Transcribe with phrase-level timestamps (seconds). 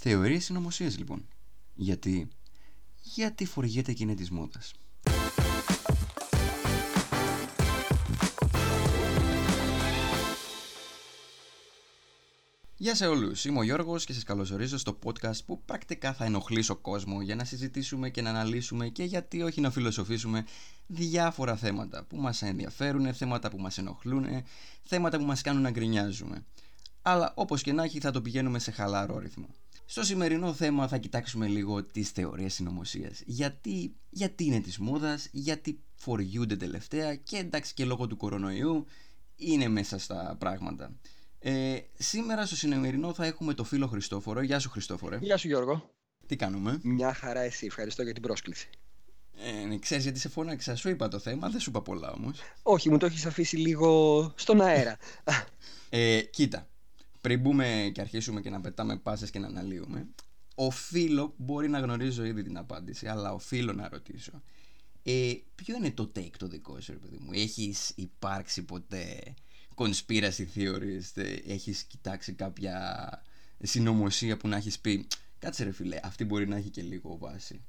[0.00, 1.28] Θεωρίες συνωμοσίες λοιπόν.
[1.74, 2.28] Γιατί,
[3.02, 4.72] γιατί φοριέται και είναι της μόδας.
[12.76, 16.76] Γεια σε όλους, είμαι ο Γιώργος και σας καλωσορίζω στο podcast που πρακτικά θα ενοχλήσω
[16.76, 20.44] κόσμο για να συζητήσουμε και να αναλύσουμε και γιατί όχι να φιλοσοφήσουμε
[20.86, 24.26] διάφορα θέματα που μας ενδιαφέρουν, θέματα που μας ενοχλούν,
[24.82, 26.44] θέματα που μας κάνουν να γκρινιάζουμε.
[27.02, 29.48] Αλλά όπως και να έχει θα το πηγαίνουμε σε χαλαρό ρυθμό.
[29.90, 33.22] Στο σημερινό θέμα θα κοιτάξουμε λίγο τις θεωρίες συνωμοσίας.
[33.26, 38.86] Γιατί, γιατί είναι της μόδας, γιατί φοριούνται τελευταία και εντάξει και λόγω του κορονοϊού
[39.36, 40.92] είναι μέσα στα πράγματα.
[41.38, 44.42] Ε, σήμερα στο σημερινό θα έχουμε το φίλο Χριστόφορο.
[44.42, 45.18] Γεια σου Χριστόφορε.
[45.20, 45.90] Γεια σου Γιώργο.
[46.26, 47.66] Τι κάνουμε; Μια χαρά εσύ.
[47.66, 48.68] Ευχαριστώ για την πρόσκληση.
[49.36, 50.74] Ε, ναι, ξέρεις γιατί σε φώναξα.
[50.76, 52.38] Σου είπα το θέμα, δεν σου είπα πολλά όμως.
[52.62, 54.96] Όχι, μου το έχεις αφήσει λίγο στον αέρα.
[55.88, 56.68] ε, κοίτα,
[57.20, 60.08] πριν μπούμε και αρχίσουμε και να πετάμε πάσες και να αναλύουμε,
[60.54, 64.42] οφείλω, μπορεί να γνωρίζω ήδη την απάντηση, αλλά οφείλω να ρωτήσω.
[65.02, 69.34] Ε, ποιο είναι το take το δικό σου, ρε παιδί μου; Έχεις υπάρξει ποτέ
[69.74, 73.08] conspiracy theorist, ε, έχεις κοιτάξει κάποια
[73.62, 75.06] συνωμοσία που να έχεις πει
[75.38, 77.64] κάτσε ρε φίλε, αυτή μπορεί να έχει και λίγο βάση.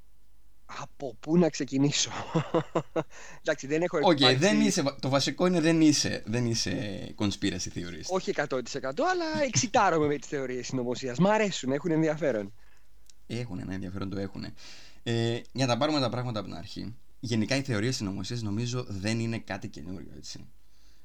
[0.77, 2.11] Από πού να ξεκινήσω;
[3.41, 6.73] Εντάξει, δεν έχω okay, δεν είσαι, το βασικό είναι δεν είσαι, δεν είσαι
[7.17, 8.07] conspiracy theorist.
[8.09, 8.41] Όχι 100%
[8.83, 11.19] αλλά εξητάρομαι με τις θεωρίες συνωμοσίας.
[11.19, 12.53] Μ' αρέσουν, έχουν ενδιαφέρον.
[13.27, 14.45] Έχουν ένα ενδιαφέρον, το έχουν.
[15.03, 16.95] Ε, για να τα πάρουμε τα πράγματα από την αρχή.
[17.19, 20.45] Γενικά οι θεωρίες συνωμοσίας νομίζω δεν είναι κάτι καινούριο, έτσι.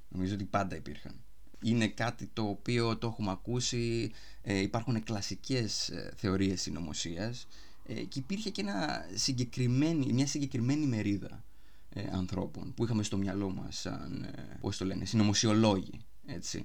[0.09, 1.25] Νομίζω ότι πάντα υπήρχαν.
[1.63, 7.47] Είναι κάτι το οποίο το έχουμε ακούσει, ε, υπάρχουν κλασικές ε, θεωρίες συνωμοσίας
[7.87, 11.45] ε, και υπήρχε και ένα συγκεκριμένη, μια συγκεκριμένη μερίδα
[11.89, 16.65] ε, ανθρώπων που είχαμε στο μυαλό μας σαν, ε, πώς το λένε, συνωμοσιολόγοι, έτσι.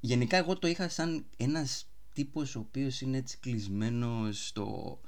[0.00, 5.00] Γενικά εγώ το είχα σαν ένας τύπος ο οποίος είναι έτσι κλεισμένος στο,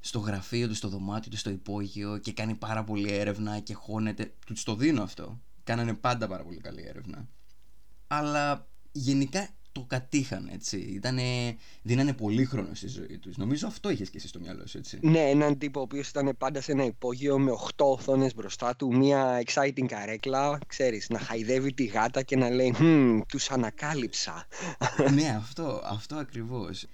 [0.00, 4.34] στο γραφείο του, στο δωμάτιο του, στο υπόγειο και κάνει πάρα πολύ έρευνα και χώνεται.
[4.46, 7.28] Τους το δίνω αυτό κάνανε πάντα πάρα πολύ καλή έρευνα.
[8.06, 10.76] Αλλά γενικά το κατήχαν έτσι.
[10.76, 11.22] Ήτανε,
[11.82, 13.36] δίνανε πολύ χρόνο στη ζωή τους.
[13.36, 14.98] Νομίζω αυτό είχες και εσύ στο μυαλό σου, έτσι.
[15.02, 18.96] Ναι, έναν τύπο ο οποίος ήταν πάντα σε ένα υπόγειο με 8 οθόνες μπροστά του,
[18.96, 24.46] μια exciting καρέκλα, ξέρεις, να χαϊδεύει τη γάτα και να λέει Hm, τους ανακάλυψα.
[25.14, 26.86] ναι, αυτό, αυτό ακριβώς.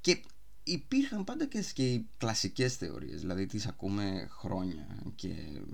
[0.00, 0.22] Και
[0.68, 5.28] υπήρχαν πάντα και, και οι κλασικές θεωρίες, δηλαδή τις ακούμε χρόνια και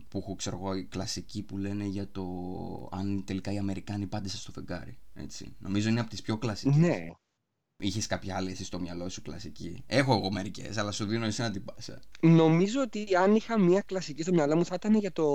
[0.08, 2.24] που έχω ξέρω εγώ οι κλασικοί που λένε για το
[2.92, 5.56] αν τελικά οι Αμερικάνοι πάντησαν στο φεγγάρι, έτσι.
[5.58, 6.76] Νομίζω είναι από τις πιο κλασικές.
[6.76, 7.06] Ναι.
[7.76, 11.40] Είχες κάποια άλλη εσύ στο μυαλό σου κλασική; Έχω εγώ μερικές, αλλά σου δίνω εσύ
[11.40, 12.00] να την πάσα.
[12.20, 15.26] Νομίζω ότι αν είχα μια κλασική στο μυαλό μου θα ήταν για το,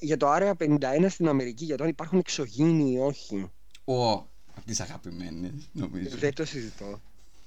[0.00, 3.50] για το Άρεα 51 στην Αμερική, για το αν υπάρχουν εξωγήινοι ή όχι.
[3.84, 4.12] Ω,
[4.54, 6.16] από τις αγαπημένες, νομίζω.
[6.16, 7.00] Δεν το συζητώ.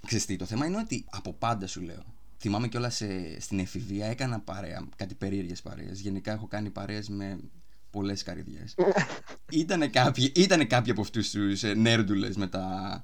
[0.08, 2.04] Ξεστή, το θέμα είναι ότι από πάντα σου λέω.
[2.38, 3.02] Θυμάμαι κιόλας
[3.40, 6.00] στην εφηβεία έκανα παρέα, κάτι περίεργες παρέες.
[6.00, 7.40] Γενικά έχω κάνει παρέες με
[7.92, 8.64] πολλές καρδιέ.
[9.62, 13.04] ήτανε, κάποιοι, ήτανε κάποιοι από αυτούς τους ε, νέρντουλες με τα,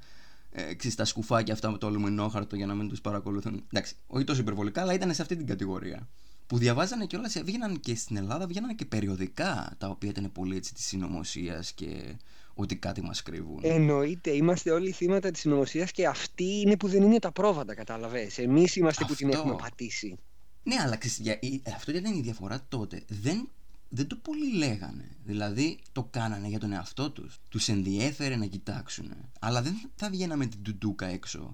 [0.51, 3.63] ε, τα σκουφάκια αυτά με το αλουμινόχαρτο για να μην τους παρακολουθούν.
[3.71, 6.07] Εντάξει, όχι τόσο υπερβολικά, αλλά ήταν σε αυτή την κατηγορία.
[6.47, 10.73] Που διαβάζανε κιόλας, βγαίναν και στην Ελλάδα, βγαίνανε και περιοδικά τα οποία ήταν πολύ έτσι
[10.73, 12.17] της συνωμοσίας και
[12.59, 13.59] ότι κάτι μας κρύβουν.
[13.61, 18.37] Εννοείται, είμαστε όλοι θύματα της συνωμοσίας και αυτοί είναι που δεν είναι τα πρόβατα, κατάλαβες.
[18.37, 20.17] Εμείς είμαστε που την έχουμε πατήσει.
[20.63, 21.39] Ναι, αλλά ξέρεις,
[21.75, 23.03] αυτό ήταν η διαφορά τότε.
[23.07, 23.49] Δεν,
[23.89, 25.15] δεν το πολύ λέγανε.
[25.23, 27.39] Δηλαδή το κάνανε για τον εαυτό τους.
[27.49, 29.13] Τους ενδιέφερε να κοιτάξουν.
[29.39, 31.49] Αλλά δεν θα βγαίναμε την τουντούκα έξω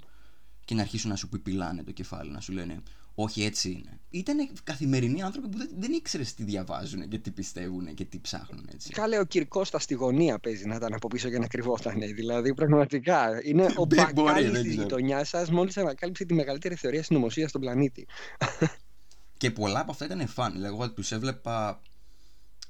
[0.65, 2.81] και να αρχίσουν να σου πιπιλάνε το κεφάλι, να σου λένε
[3.15, 3.99] όχι έτσι είναι.
[4.09, 8.69] Ήταν καθημερινοί άνθρωποι που δεν, δεν ήξερες τι διαβάζουν και τι πιστεύουν και τι ψάχνουν
[8.73, 8.89] έτσι.
[8.89, 11.99] Κάλε ο Κυρκός στα στη γωνία παίζει να ήταν από πίσω και να κρυβόταν.
[11.99, 17.61] Δηλαδή πραγματικά είναι ο μπακάλι της γειτονιάς σας μόλις ανακάλυψε τη μεγαλύτερη θεωρία συνωμοσίας στον
[17.61, 18.07] πλανήτη.
[19.37, 20.51] και πολλά από αυτά ήταν φαν.
[20.51, 21.81] Δηλαδή, εγώ τους έβλεπα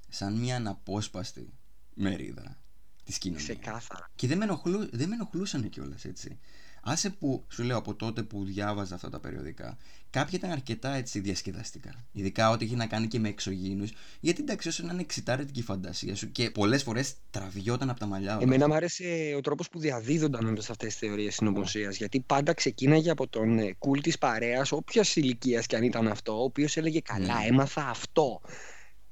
[0.09, 1.53] σαν μια αναπόσπαστη
[1.93, 2.57] μερίδα
[3.03, 3.49] της κοινωνίας.
[3.49, 4.11] Ξεκάθαρα.
[4.15, 6.39] Και δεν με, ενοχλού, δεν με ενοχλούσαν κιόλας έτσι.
[6.85, 9.77] Άσε που σου λέω από τότε που διάβαζα αυτά τα περιοδικά,
[10.13, 12.05] κάποια ήταν αρκετά έτσι διασκεδαστικά.
[12.11, 13.87] Ειδικά ό,τι έχει να κάνει και με εξωγήνου.
[14.19, 18.05] Γιατί εντάξει, όσο να είναι εξητάρετη η φαντασία σου και πολλές φορές τραβιόταν από τα
[18.05, 18.37] μαλλιά.
[18.41, 21.97] Εμένα μου άρεσε ο τρόπος που διαδίδονταν όλες αυτές τις θεωρίες συνωμοσίας.
[21.97, 26.43] Γιατί πάντα ξεκίναγε από τον κουλ της παρέας, όποιας ηλικίας και αν ήταν αυτό, ο
[26.43, 27.45] οποίος έλεγε Καλά, ναι.
[27.45, 28.41] έμαθα αυτό.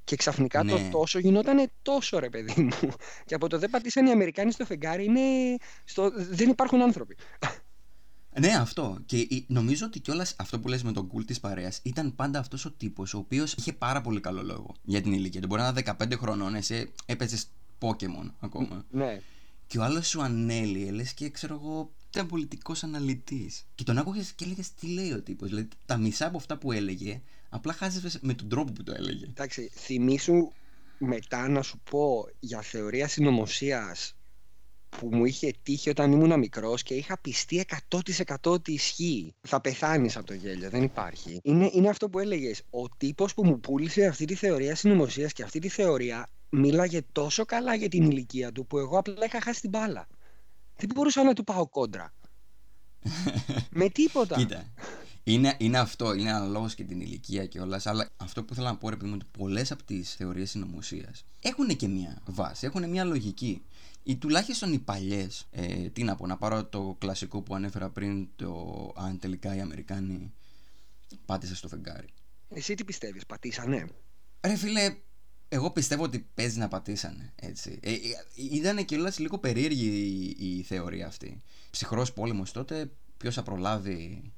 [0.03, 0.71] Και ξαφνικά ναι.
[0.71, 2.89] το τόσο γινόταν τόσο ρε παιδί μου.
[3.25, 5.21] Και από το δεν πατήσαν οι Αμερικάνοι στο φεγγάρι είναι
[5.83, 6.11] στο...
[6.15, 7.17] δεν υπάρχουν άνθρωποι.
[8.39, 8.97] Ναι, αυτό.
[9.05, 12.65] Και νομίζω ότι κιόλας αυτό που λες με τον κουλ της παρέας ήταν πάντα αυτός
[12.65, 15.47] ο τύπος ο οποίος είχε πάρα πολύ καλό λόγο για την ηλικία του.
[15.47, 17.47] Μπορεί να είναι 15 χρονών, εσύ έπαιζες
[17.79, 18.85] Pokémon ακόμα.
[18.91, 19.21] Ναι.
[19.67, 23.65] Και ο άλλος σου ανέλυε, λες και ξέρω εγώ, ήταν πολιτικός αναλυτής.
[23.75, 26.71] Και τον άκουγες και έλεγες τι λέει ο τύπος; Δηλαδή τα μισά από αυτά που
[26.71, 29.25] έλεγε, απλά χάζευες με τον τρόπο που το έλεγε.
[29.25, 30.51] Εντάξει, θυμήσου
[30.97, 34.15] μετά να σου πω για θεωρία συνωμοσίας
[34.99, 39.33] που μου είχε τύχει όταν ήμουν μικρός και είχα πιστεί 100% ότι ισχύει.
[39.41, 41.39] Θα πεθάνεις από το γέλιο, δεν υπάρχει.
[41.43, 42.61] Είναι, είναι αυτό που έλεγες.
[42.69, 47.45] Ο τύπος που μου πούλησε αυτή τη θεωρία συνωμοσίας και αυτή τη θεωρία μίλαγε τόσο
[47.45, 50.07] καλά για την ηλικία του που εγώ απλά είχα χάσει την μπάλα.
[50.75, 52.13] Δεν μπορούσα να του πάω κόντρα.
[53.79, 54.35] Με τίποτα.
[54.35, 54.65] Κοίτα.
[55.23, 57.81] Είναι, είναι αυτό, είναι αναλόγως και την ηλικία και όλα.
[57.83, 61.25] Αλλά αυτό που θέλω να πω, ρε παιδί μου, ότι πολλές από τις θεωρίες συνωμοσίας
[61.41, 63.61] έχουν και μία βάση, έχουν μία λογική.
[64.03, 68.27] Ή τουλάχιστον οι παλιές, ε, τι να πω, να πάρω το κλασικό που ανέφερα πριν,
[68.35, 70.33] το αν τελικά οι Αμερικάνοι
[71.25, 72.07] πάτησαν στο φεγγάρι.
[72.49, 73.87] Εσύ τι πιστεύεις, πατήσανε;
[74.41, 74.95] Ρε φίλε,
[75.49, 77.33] εγώ πιστεύω ότι παίζει να πατήσανε.
[77.35, 77.79] Έτσι.
[77.81, 77.97] Ε, ε,
[78.35, 79.87] ήταν και όλα λίγο περίεργη
[80.37, 81.41] η, η θεωρία αυτή.
[81.69, 84.31] Ψυχρός πόλεμος τότε, ποιος θα προλάβει.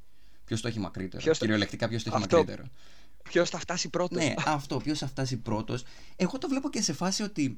[0.46, 1.24] Ποιος το έχει μακρύτερο.
[1.24, 2.38] Ποιος Κυριολεκτικά, ποιος το έχει αυτό...
[2.38, 2.70] μακρύτερο.
[3.24, 4.24] Ποιος θα φτάσει πρώτος.
[4.24, 5.84] Ναι, αυτό, ποιος θα φτάσει πρώτος.
[6.16, 7.58] Εγώ το βλέπω και σε φάση ότι.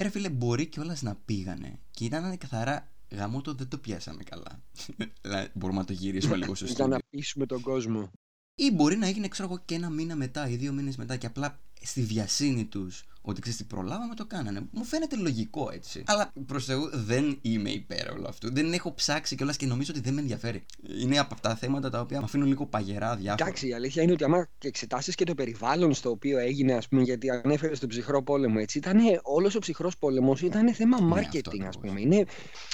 [0.00, 4.62] Ρε φίλε, μπορεί κιόλας να πήγανε και ήταν καθαρά γαμό το δεν το πιάσαμε καλά.
[5.54, 8.10] Μπορούμε να το γυρίσουμε λίγο στο Για να πείσουμε τον κόσμο.
[8.54, 11.26] Ή μπορεί να έγινε, ξέρω εγώ, και ένα μήνα μετά ή δύο μήνες μετά και
[11.26, 14.60] απλά στη βιασύνη τους ότι ξέρεις τι προλάβαμε, το κάνανε.
[14.70, 16.02] Μου φαίνεται λογικό έτσι.
[16.06, 18.52] Αλλά προς Θεού δεν είμαι υπέρ όλο αυτού.
[18.52, 20.64] Δεν έχω ψάξει κιόλας και νομίζω ότι δεν με ενδιαφέρει.
[21.02, 23.44] Είναι από αυτά τα θέματα τα οποία με αφήνουν λίγο παγερά διάφορα.
[23.44, 26.88] Εντάξει, η αλήθεια είναι ότι άμα και εξετάσεις και το περιβάλλον στο οποίο έγινε, ας
[26.88, 31.14] πούμε, γιατί ανέφερες στον ψυχρό πόλεμο έτσι, ήταν όλος ο ψυχρός πόλεμος ήταν θέμα ναι,
[31.14, 32.00] marketing, ας πούμε.
[32.00, 32.24] Είναι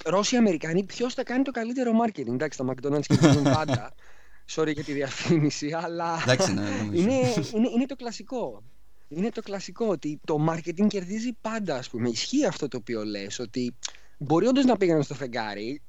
[0.05, 2.33] Ρώσοι Αμερικανοί, ποιος θα κάνει το καλύτερο marketing.
[2.33, 3.95] Εντάξει, τα McDonald's και πάντα.
[4.51, 7.13] Sorry για τη διαφήμιση, αλλά Εντάξει, ναι, είναι,
[7.55, 8.63] είναι, είναι το κλασικό.
[9.09, 12.09] Είναι το κλασικό ότι το marketing κερδίζει πάντα, ας πούμε.
[12.09, 13.75] Ισχύει αυτό το οποίο λες, ότι
[14.19, 15.83] μπορεί όντως να πήγαν στο φεγγάρι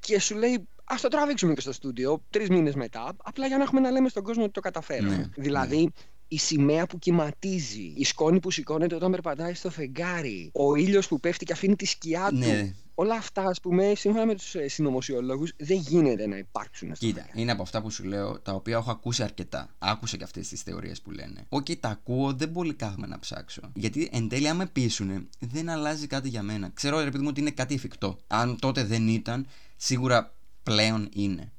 [0.00, 3.62] και σου λέει Α το τραβήξουμε και στο στούντιο τρεις μήνες μετά, απλά για να
[3.62, 5.16] έχουμε να λέμε στον κόσμο ότι το καταφέραμε.
[5.16, 5.90] Ναι, δηλαδή, ναι.
[6.34, 11.20] Η σημαία που κυματίζει, η σκόνη που σηκώνεται όταν περπατάει στο φεγγάρι, ο ήλιος που
[11.20, 12.36] πέφτει και αφήνει τη σκιά του.
[12.36, 16.92] Ναι όλα αυτά, ας πούμε, σύμφωνα με τους ε, συνωμοσιολόγους, δεν γίνεται να υπάρξουν.
[16.92, 19.74] Κοίτα, είναι από αυτά που σου λέω, τα οποία έχω ακούσει αρκετά.
[19.78, 21.46] Άκουσα και αυτές τις θεωρίες που λένε.
[21.48, 23.60] Ok, okay, τα ακούω, δεν πολύ κάθομαι να ψάξω.
[23.74, 26.70] Γιατί εν τέλει, άμα πείσουν, δεν αλλάζει κάτι για μένα.
[26.74, 28.18] Ξέρω, ρε παιδί μου, ότι είναι κάτι εφικτό.
[28.26, 29.46] Αν τότε δεν ήταν,
[29.76, 31.52] σίγουρα πλέον είναι.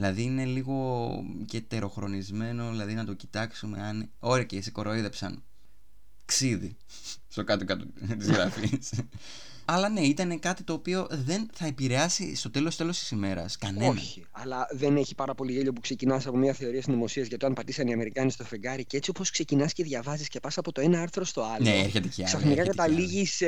[0.00, 1.10] Δηλαδή είναι λίγο
[1.46, 4.10] και τεροχρονισμένο, δηλαδή να το κοιτάξουμε αν.
[4.18, 5.42] Ωραία, και σε κοροϊδέψαν.
[6.24, 6.76] Ξίδι.
[7.28, 7.84] Στο κάτω-κάτω
[8.18, 8.92] της γραφής.
[9.64, 13.88] Αλλά ναι, ήταν κάτι το οποίο δεν θα επηρεάσει στο τέλος τέλος της ημέρας κανένα.
[13.88, 17.46] Όχι, αλλά δεν έχει πάρα πολύ γέλιο που ξεκινάς από μια θεωρία συνωμοσίας για το
[17.46, 20.72] αν πατήσαν οι Αμερικάνοι στο φεγγάρι και έτσι όπως ξεκινάς και διαβάζεις και πας από
[20.72, 21.64] το ένα άρθρο στο άλλο.
[21.64, 22.36] Ναι, έρχεται και άλλο.
[22.36, 23.46] Ξαφνικά καταλήγεις σε.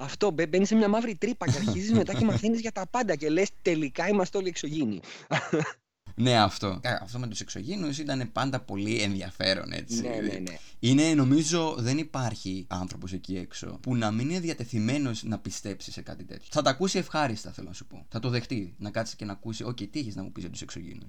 [0.00, 3.28] Αυτό, μπαίνεις σε μια μαύρη τρύπα και αρχίζεις μετά και μαθαίνεις για τα πάντα και
[3.28, 5.00] λες τελικά είμαστε όλοι εξωγήινοι.
[6.14, 6.80] Ναι, αυτό.
[7.00, 10.00] Αυτό με τους εξωγήνου ήταν πάντα πολύ ενδιαφέρον, έτσι.
[10.00, 10.56] Ναι, ναι, ναι.
[10.78, 16.02] Είναι, νομίζω, δεν υπάρχει άνθρωπος εκεί έξω που να μην είναι διατεθειμένος να πιστέψει σε
[16.02, 16.46] κάτι τέτοιο.
[16.50, 18.06] Θα τα ακούσει ευχάριστα, θέλω να σου πω.
[18.08, 18.74] Θα το δεχτεί.
[18.78, 21.06] Να κάτσει και να ακούσει, OK, τι έχεις να μου πεις για τους εξωγήνου.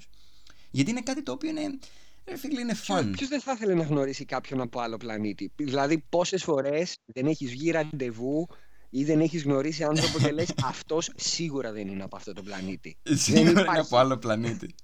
[0.71, 1.79] Γιατί είναι κάτι το οποίο είναι.
[2.25, 3.11] Ρε φίλε, είναι φαν.
[3.11, 7.49] Ποιος δεν θα ήθελε να γνωρίσει κάποιον από άλλο πλανήτη; Δηλαδή, πόσες φορές δεν έχεις
[7.49, 8.47] βγει ραντεβού
[8.89, 12.97] ή δεν έχεις γνωρίσει άνθρωπο και λες αυτός σίγουρα δεν είναι από αυτό το πλανήτη.
[13.03, 14.75] Σίγουρα είναι από άλλο πλανήτη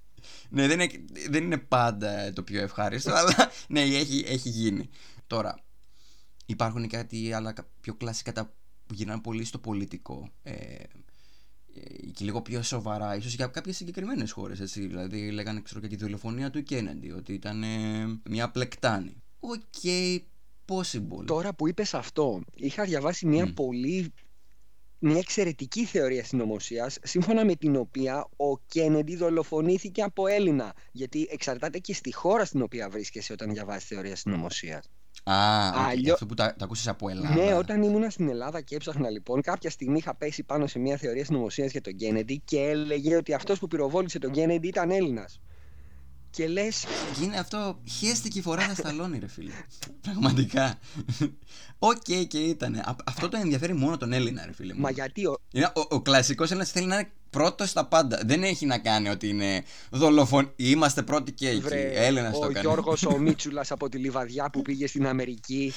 [0.50, 4.90] ναι, δεν είναι, δεν είναι πάντα το πιο ευχάριστο, αλλά ναι, έχει, έχει γίνει.
[5.28, 5.60] Τώρα,
[6.46, 8.54] υπάρχουν κάτι άλλα πιο κλασικά τα
[8.86, 10.30] που γυρνάνε πολύ στο πολιτικό.
[10.44, 10.86] Ε, ε,
[12.14, 14.74] και λίγο πιο σοβαρά, ίσως για κάποιες συγκεκριμένες χώρες.
[14.74, 19.24] Δηλαδή, λέγανε ξέρω, για τη δολοφονία του Κέννεντι, ότι ήταν ε, μια πλεκτάνη.
[19.40, 20.20] Ok, okay,
[20.68, 21.26] possible.
[21.26, 24.14] Τώρα που είπες αυτό, είχα διαβάσει μια πολύ
[25.00, 30.74] μια εξαιρετική θεωρία συνωμοσίας, σύμφωνα με την οποία ο Κέννεντι δολοφονήθηκε από Έλληνα.
[30.92, 34.90] Γιατί εξαρτάται και στη χώρα στην οποία βρίσκεσαι όταν διαβάζεις θεωρία συνωμοσίας.
[35.24, 35.36] Α,
[35.88, 36.14] Αλλιώ...
[36.14, 37.36] αυτό που τα, τα ακούσεις από Ελλάδα.
[37.36, 40.98] Ναι, όταν ήμουν στην Ελλάδα και έψαχνα λοιπόν, κάποια στιγμή είχα πέσει πάνω σε μια
[40.98, 45.40] θεωρία συνωμοσίας για τον Κέννεντι και έλεγε ότι αυτός που πυροβόλησε τον Κέννεντι ήταν Έλληνας
[46.36, 46.86] και λες.
[47.20, 49.52] Γίνει αυτό χέστηκε η φοράδα στ' αλώνι, ρε φίλε.
[50.02, 50.80] Πραγματικά.
[51.80, 52.84] Ok, okay, και ήταν.
[53.06, 54.74] Αυτό το ενδιαφέρει μόνο τον Έλληνα, ρε φίλε.
[54.74, 55.38] Μα γιατί ο.
[55.52, 58.22] Είναι, ο, ο κλασικός Έλληνας θέλει να είναι πρώτος στα πάντα.
[58.26, 60.54] Δεν έχει να κάνει ότι είναι δολοφον.
[60.56, 61.74] Είμαστε πρώτοι και εκεί.
[61.94, 62.58] Έλληνας το κάνει.
[62.58, 65.74] Ο Γιώργος ο Μίτσουλας από τη Λιβαδιά που πήγε στην Αμερική.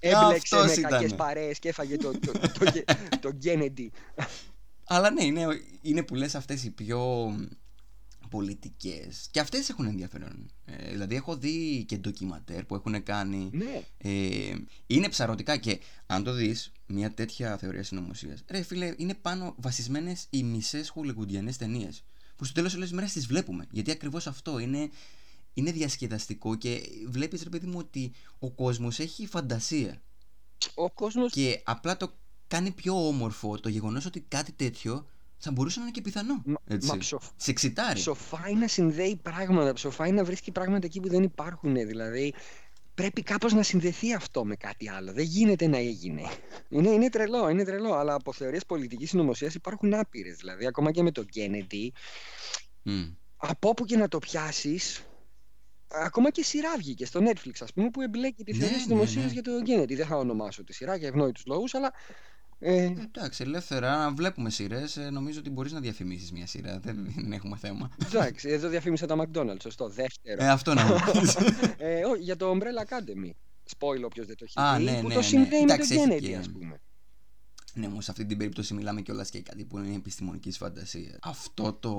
[0.00, 2.72] Έμπλεξε με κακές παρέες και έφαγε τον το, το,
[3.20, 3.92] το, Κέννεντι.
[4.90, 5.46] Αλλά ναι, είναι,
[5.82, 7.30] είναι που λες αυτές οι πιο
[8.28, 13.82] πολιτικές και αυτές έχουν ενδιαφέρον ε, δηλαδή έχω δει και ντοκιματέρ που έχουν κάνει Ναι.
[13.98, 14.54] ε,
[14.86, 18.44] είναι ψαρωτικά και αν το δεις μια τέτοια θεωρία συνωμοσίας.
[18.48, 22.04] Ρε φίλε, είναι πάνω βασισμένες οι μισές χολιγουντιανές ταινίες.
[22.36, 23.66] Που στο τέλος όλε τι μέρε τις βλέπουμε.
[23.70, 24.90] Γιατί ακριβώς αυτό είναι,
[25.54, 30.02] είναι διασκεδαστικό και βλέπεις, ρε παιδί μου, ότι ο κόσμος έχει φαντασία.
[30.74, 32.12] Ο κόσμος Και απλά το
[32.48, 35.06] κάνει πιο όμορφο το γεγονός ότι κάτι τέτοιο
[35.38, 36.42] θα μπορούσε να είναι και πιθανό.
[36.44, 36.88] Μα- Έτσι.
[36.88, 37.94] μα ψοφ- Σε εξητάρει.
[37.98, 41.74] ψοφάει να συνδέει πράγματα, ψοφάει να βρίσκει πράγματα εκεί που δεν υπάρχουν.
[41.74, 42.34] Δηλαδή,
[42.94, 45.12] πρέπει κάπως να συνδεθεί αυτό με κάτι άλλο.
[45.12, 46.22] Δεν γίνεται να έγινε.
[46.68, 47.92] Είναι, είναι τρελό, είναι τρελό.
[47.94, 50.36] Αλλά από θεωρίες πολιτικής συνωμοσίας υπάρχουν άπειρες.
[50.36, 51.88] Δηλαδή, ακόμα και με τον Kennedy,
[52.82, 53.02] Μμ.
[53.36, 55.02] από όπου και να το πιάσεις,
[55.88, 59.24] ακόμα και σειρά βγήκε στο Netflix, ας πούμε, που εμπλέκει τη Ναι, θεωρία ναι, συνωμοσίας
[59.24, 59.30] ναι.
[59.32, 59.96] για τον Kennedy.
[59.96, 61.92] Δεν θα ονομάσω τη σειρά για ευνόητους λόγους, αλλά...
[62.60, 66.78] Ε, Εντάξει, ελεύθερα, αν βλέπουμε σειρές, νομίζω ότι μπορείς να διαφημίσεις μια σειρά.
[66.80, 67.90] Δεν, δεν έχουμε θέμα.
[68.06, 69.88] εντάξει, εδώ διαφήμισα τα McDonald's, σωστό.
[69.88, 70.44] Δεύτερο.
[70.44, 71.36] Ε, αυτό να μου πεις.
[71.78, 73.30] Ε, ό, για το Umbrella Academy.
[73.78, 75.26] Spoil όποιος δεν το έχει Α, δει, ναι, που ναι, το ναι.
[75.26, 76.80] συνδέει με Εντάξει, τον έχει Kennedy, και- ας πούμε.
[77.74, 81.16] Ναι, όμως σε αυτή την περίπτωση μιλάμε κιόλας και κάτι που είναι επιστημονικής φαντασίας.
[81.22, 81.90] Αυτό το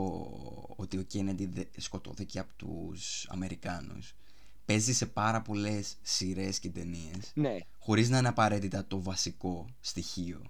[0.76, 4.14] ότι ο Κέννεντι δε- σκοτώθηκε από τους Αμερικάνους
[4.70, 7.32] παίζει σε πάρα πολλές σειρές και ταινίες.
[7.34, 10.42] Ναι, Χωρίς να είναι απαραίτητα το βασικό στοιχείο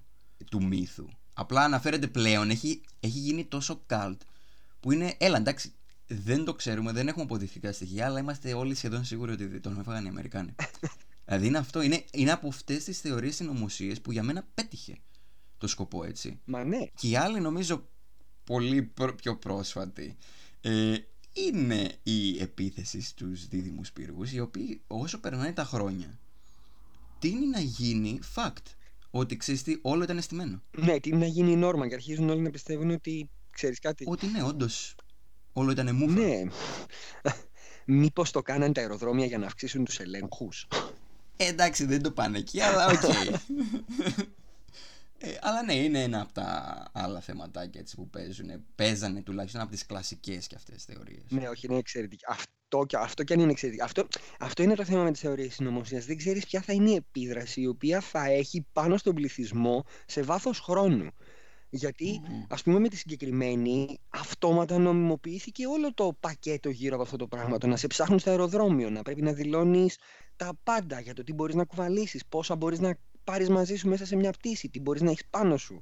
[0.50, 1.08] του μύθου.
[1.34, 4.18] Απλά αναφέρεται πλέον, έχει, έχει γίνει τόσο cult
[4.80, 5.16] που είναι.
[5.18, 5.74] Έλα, εντάξει,
[6.08, 10.06] δεν το ξέρουμε, δεν έχουμε αποδεικτικά στοιχεία, αλλά είμαστε όλοι σχεδόν σίγουροι ότι τον έφαγαν
[10.06, 10.56] οι Αμερικάνοι.
[11.26, 14.98] δηλαδή είναι αυτό, είναι, είναι από αυτές τις θεωρίες συνωμοσίες που για μένα πέτυχε
[15.58, 16.40] το σκοπό έτσι.
[16.46, 16.86] μα ναι.
[16.96, 17.90] Και η άλλη νομίζω
[18.44, 20.18] πολύ προ- πιο πρόσφατη
[20.62, 20.96] ε,
[21.34, 26.20] είναι η επίθεση στους δίδυμους πύργους οι οποίοι όσο περνάνε τα χρόνια
[27.20, 28.64] τείνει να γίνει fact
[29.12, 32.42] ότι ξέρεις τι όλο ήταν στημένο Ναι, τείνει να γίνει η νόρμα και αρχίζουν όλοι
[32.42, 34.04] να πιστεύουν ότι ξέρεις κάτι.
[34.08, 34.96] ότι ναι όντως
[35.54, 36.44] όλο ήταν μούφα Ναι.
[37.86, 40.68] Μήπως το κάνανε τα αεροδρόμια για να αυξήσουν τους ελέγχους;
[41.38, 43.02] Ε, εντάξει δεν το πάνε εκεί αλλά οκ
[45.22, 48.66] Ε, αλλά ναι, είναι ένα από τα άλλα θεματάκια έτσι, που παίζουν.
[48.76, 51.24] Παίζανε τουλάχιστον από τις κλασικές και αυτές τις θεωρίες.
[51.30, 52.24] ναι, όχι, είναι εξαιρετική.
[52.28, 53.84] Αυτό, και- αυτό και αν είναι εξαιρετικό.
[53.86, 54.08] Αυτό,
[54.40, 56.06] αυτό είναι το θέμα με τις θεωρίες συνωμοσίας.
[56.06, 60.22] Δεν ξέρεις ποια θα είναι η επίδραση η οποία θα έχει πάνω στον πληθυσμό σε
[60.22, 61.08] βάθος χρόνου.
[61.72, 62.44] Γιατί, Μμμ.
[62.50, 67.58] ας πούμε, με τη συγκεκριμένη, αυτόματα νομιμοποιήθηκε όλο το πακέτο γύρω από αυτό το πράγμα.
[67.58, 69.98] Το να σε ψάχνουν στο αεροδρόμιο, να πρέπει να δηλώνεις
[70.36, 74.06] τα πάντα για το τι μπορείς να κουβαλήσεις, πόσα μπορείς να πάρεις μαζί σου μέσα
[74.06, 75.82] σε μια πτήση, τι μπορείς να έχεις πάνω σου.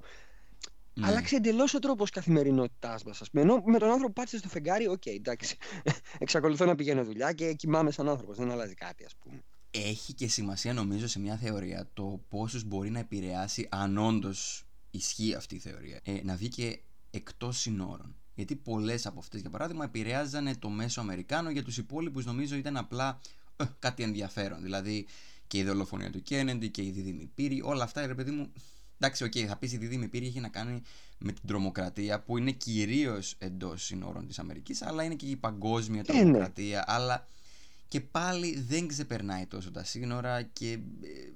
[0.94, 1.08] Ναι.
[1.08, 3.22] Άλλαξε εντελώς ο τρόπος καθημερινότητάς μας.
[3.32, 5.58] Ενώ με τον άνθρωπο πάτησε στο φεγγάρι, οκ, εντάξει.
[6.20, 8.38] Εξακολουθώ να πηγαίνω δουλειά και κοιμάμαι σαν άνθρωπος.
[8.38, 9.44] Δεν αλλάζει κάτι, ας πούμε.
[9.72, 15.34] έχει και σημασία νομίζω σε μια θεωρία το πόσους μπορεί να επηρεάσει αν όντως ισχύει
[15.34, 16.80] αυτή η θεωρία ε, να βγει και
[17.12, 22.26] εκτός συνόρων γιατί πολλές από αυτές για παράδειγμα επηρεάζανε το μέσο Αμερικάνο για τους υπόλοιπους
[22.26, 23.20] νομίζω ήταν απλά
[23.56, 25.08] ε, κάτι ενδιαφέρον δηλαδή
[25.48, 28.52] και η δολοφονία του Κέννεντι και οι δίδυμοι πύργοι όλα αυτά ρε παιδί μου
[29.00, 30.82] εντάξει οκ θα πεις οι δίδυμοι πύργοι έχει να κάνει
[31.18, 36.04] με την τρομοκρατία που είναι κυρίως εντός συνόρων της Αμερικής αλλά είναι και η παγκόσμια
[36.08, 36.20] Ε, ναι.
[36.20, 37.28] τρομοκρατία αλλά
[37.88, 40.80] και πάλι δεν ξεπερνάει τόσο τα σύνορα και ε,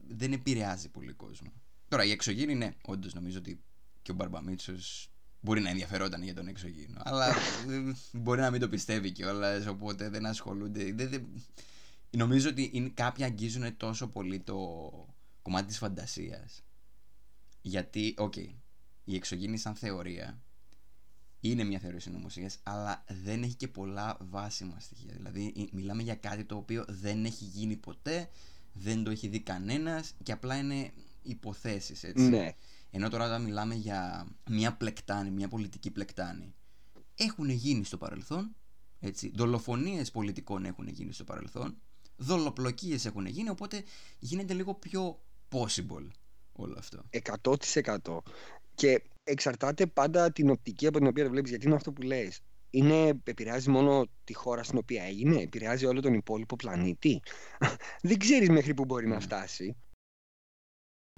[0.08, 1.52] δεν επηρεάζει πολύ κόσμο.
[1.88, 3.62] Τώρα η εξωγήινη, ναι, όντως νομίζω ότι
[4.02, 5.10] και ο Μπαρμπαμίτσος
[5.42, 7.02] μπορεί να ενδιαφερόταν για τον εξωγήινο.
[7.04, 7.34] Αλλά ε,
[8.12, 10.94] μπορεί να μην το πιστεύει κιόλας, οπότε δεν ασχολούνται.
[10.94, 11.28] Δεν, δεν...
[12.18, 14.58] Νομίζω ότι είναι, κάποιοι αγγίζουν τόσο πολύ το
[15.42, 16.64] κομμάτι της φαντασίας
[17.62, 18.36] γιατί, οκ,
[19.04, 20.42] οι εξωγήινοι σαν θεωρία
[21.40, 25.14] είναι μια θεωρία συνωμοσίας, αλλά δεν έχει και πολλά βάσιμα στοιχεία.
[25.14, 28.30] Δηλαδή, ε, μιλάμε για κάτι το οποίο δεν έχει γίνει ποτέ,
[28.74, 30.92] δεν το έχει δει κανένας και απλά είναι
[31.22, 32.30] υποθέσεις, έτσι.
[32.30, 32.56] Ναι.
[32.92, 36.54] Ενώ τώρα όταν μιλάμε για μια πλεκτάνη, μια πολιτική πλεκτάνη,
[37.16, 38.56] έχουν γίνει στο παρελθόν,
[39.00, 39.32] έτσι.
[39.36, 41.78] Δολοφονίες πολιτικών έχουν γίνει στο παρελθόν,
[42.22, 43.84] δολοπλοκίες έχουν γίνει, οπότε
[44.20, 46.08] γίνεται λίγο πιο possible
[46.52, 47.04] όλο αυτό.
[48.02, 48.18] 100%.
[48.76, 52.40] Και εξαρτάται πάντα την οπτική από την οποία το βλέπεις, γιατί είναι αυτό που λες.
[52.70, 57.22] Είναι, επηρεάζει μόνο τη χώρα στην οποία έγινε, επηρεάζει όλο τον υπόλοιπο πλανήτη.
[58.02, 59.22] Δεν ξέρεις μέχρι που μπορεί να Ναι.
[59.22, 59.76] φτάσει.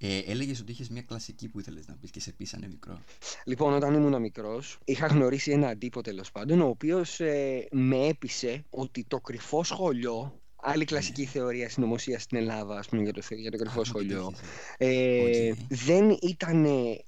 [0.01, 3.03] Ε, έλεγες ότι είχες μια κλασική που ήθελες να πεις και σε πείσανε μικρό.
[3.45, 8.65] Λοιπόν, όταν ήμουν μικρός, είχα γνωρίσει έναν τύπο τέλος πάντων, ο οποίος ε, με έπεισε
[8.69, 13.37] ότι το κρυφό σχολείο, άλλη κλασική θεωρία συνωμοσίας στην Ελλάδα, ας πούμε, για το, θε-
[13.39, 13.81] για το κρυφό Ναι.
[13.81, 15.45] Α, σχολείο, μου το είχες, ε.
[15.47, 15.57] ε, Οκ.
[15.69, 16.65] δεν ήταν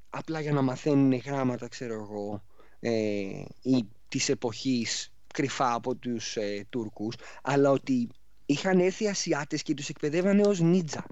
[0.09, 2.43] απλά για να μαθαίνουν γράμματα, ξέρω εγώ,
[2.79, 2.91] ε,
[3.61, 8.09] ή της εποχής κρυφά από τους ε, Τούρκους, αλλά ότι
[8.45, 11.05] είχαν έρθει Ασιάτες και τους εκπαιδεύανε ως νίτζα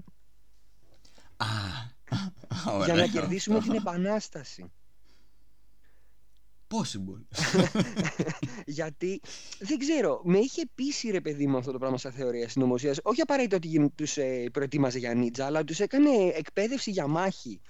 [1.36, 1.46] Α,
[2.84, 3.70] για να ωραίο κερδίσουμε αυτό.
[3.70, 4.72] την Επανάσταση.
[6.68, 7.26] Possible.
[8.66, 9.20] Γιατί
[9.58, 12.98] δεν ξέρω, με είχε πείσει ρε παιδί μου αυτό το πράγμα σαν θεωρία συνωμοσίας.
[13.02, 17.60] Όχι απαραίτητα ότι τους ε, προετοίμαζε για νίτζα, αλλά τους έκανε εκπαίδευση για μάχη.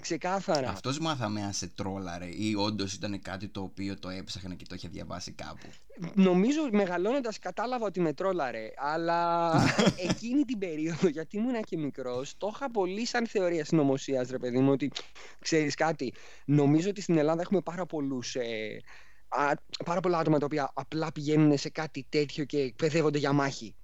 [0.00, 0.68] Ξεκάθαρα.
[0.68, 4.74] Αυτός μάθαμε αν σε τρόλαρε ή όντως ήταν κάτι το οποίο το έψαχνα και το
[4.74, 5.68] είχε διαβάσει κάπου.
[6.14, 9.52] Νομίζω μεγαλώνοντας κατάλαβα ότι με τρόλαρε, αλλά
[10.08, 14.58] εκείνη την περίοδο, γιατί ήμουν και μικρός, το είχα πολύ σαν θεωρία συνωμοσίας, ρε παιδί
[14.58, 14.90] μου, ότι
[15.38, 16.12] ξέρεις κάτι,
[16.44, 18.34] νομίζω ότι στην Ελλάδα έχουμε πάρα πολλούς...
[18.34, 18.80] Ε,
[19.28, 19.52] α,
[19.84, 23.74] πάρα πολλά άτομα τα οποία απλά πηγαίνουν σε κάτι τέτοιο και εκπαιδεύονται για μάχη.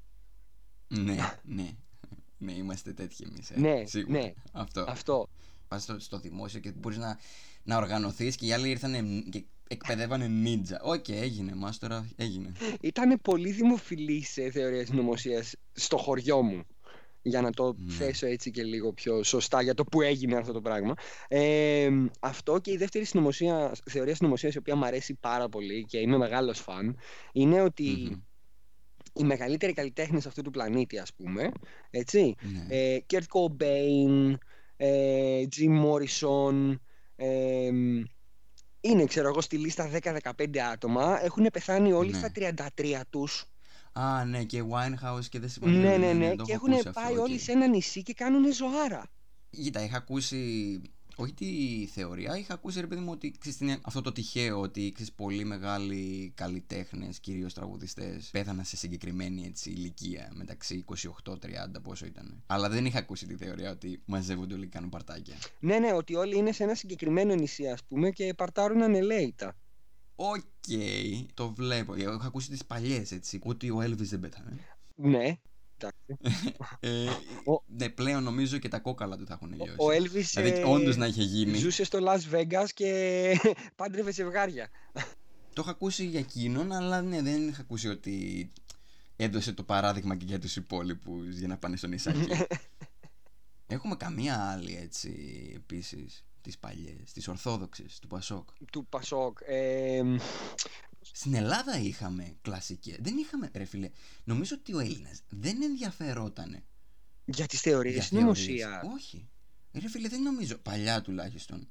[0.88, 1.70] Ναι, ναι.
[2.38, 3.50] Ναι, είμαστε τέτοιοι εμείς.
[3.50, 3.58] Ε.
[3.58, 4.18] Ναι, Σίγουρα.
[4.18, 4.32] ναι.
[4.52, 4.85] Αυτό.
[4.88, 5.28] Αυτό.
[5.68, 7.18] Πας στο, στο δημόσιο και μπορείς να,
[7.62, 10.80] να οργανωθείς και οι άλλοι ήρθαν και εκπαιδεύανε νίτζα.
[10.82, 11.54] Οκ, έγινε.
[11.54, 12.52] Μας τώρα έγινε.
[12.80, 16.62] Ήταν πολύ δημοφιλής σε θεωρία συνωμοσία στο χωριό μου.
[17.23, 17.92] Για να το Ναι.
[17.92, 20.94] θέσω έτσι και λίγο πιο σωστά για το που έγινε αυτό το πράγμα.
[21.28, 21.88] Ε,
[22.20, 26.16] αυτό και η δεύτερη συνωμοσία, θεωρία συνωμοσία η οποία μου αρέσει πάρα πολύ και είμαι
[26.16, 26.96] μεγάλος φαν
[27.32, 28.20] είναι ότι Μμμ.
[29.12, 31.50] οι μεγαλύτεροι καλλιτέχνες αυτού του πλανήτη ας πούμε
[31.90, 32.66] έτσι, Ναι.
[32.76, 34.35] ε, Kurt Cobain,
[34.76, 36.76] ε, Jim Morrison
[37.16, 37.71] ε,
[38.80, 39.90] είναι ξέρω εγώ στη λίστα
[40.37, 42.18] 10-15 άτομα έχουν πεθάνει όλοι Ναι.
[42.18, 42.33] στα
[42.76, 43.45] 33 τους
[43.92, 45.78] Α, ναι, και Winehouse και δεν συμφωνώ.
[45.78, 47.40] ναι ναι ναι το και έχω έχουν ακούσει πάει αυτό, όλοι οκ.
[47.40, 49.06] σε ένα νησί και κάνουν ζωάρα
[49.50, 50.80] Κοίτα, είχα ακούσει.
[51.18, 54.92] Όχι τη θεωρία, είχα ακούσει ρε παιδί μου ότι ξέρεις, είναι αυτό το τυχαίο ότι
[54.94, 60.85] ξέρεις, πολύ μεγάλοι καλλιτέχνες, κυρίως τραγουδιστές, πέθαναν σε συγκεκριμένη έτσι, ηλικία μεταξύ
[61.25, 61.37] 28-30,
[61.82, 62.42] πόσο ήταν.
[62.46, 65.35] Αλλά δεν είχα ακούσει τη θεωρία ότι μαζεύονται όλοι και κάνουν παρτάκια.
[65.58, 69.56] ναι ναι ότι όλοι είναι σε ένα συγκεκριμένο νησί ας πούμε και παρτάρουν ανελαίητα
[70.16, 70.42] Οκ,
[71.35, 71.94] το βλέπω.
[71.94, 73.40] Εγώ είχα ακούσει τις παλιές έτσι.
[73.42, 74.58] Ότι ο Elvis δεν πέθανε.
[74.94, 75.40] ναι εντάξει.
[76.80, 77.04] Ε,
[77.45, 79.73] Ο- ναι, πλέον νομίζω και τα κόκαλα του θα έχουν λιώσει.
[79.78, 81.59] ο Elvis Δηλαδή, ε, όντως να είχε γίνει.
[81.59, 83.33] ζούσε στο Las Vegas και
[83.76, 84.71] πάντρευε ζευγάρια
[85.52, 88.52] Το είχα ακούσει για εκείνον, αλλά ναι, δεν είχα ακούσει ότι
[89.16, 92.28] έδωσε το παράδειγμα και για τους υπόλοιπους για να πάνε στο νησάκι.
[93.68, 95.11] Έχουμε καμία άλλη έτσι
[95.56, 98.49] επίσης τις παλιές, τις ορθόδοξες του Πασόκ.
[98.73, 100.03] του Πασόκ ε,
[101.00, 102.97] Στην Ελλάδα είχαμε κλασικές.
[103.00, 103.91] Δεν είχαμε, ρε φίλε,
[104.25, 106.65] νομίζω ότι ο Έλληνας δεν ενδιαφερότανε
[107.25, 108.93] για τις θεωρίες για συνωμοσία θεωρίες.
[108.95, 109.28] Όχι.
[109.73, 111.69] Ρε φίλε, δεν νομίζω, παλιά τουλάχιστον.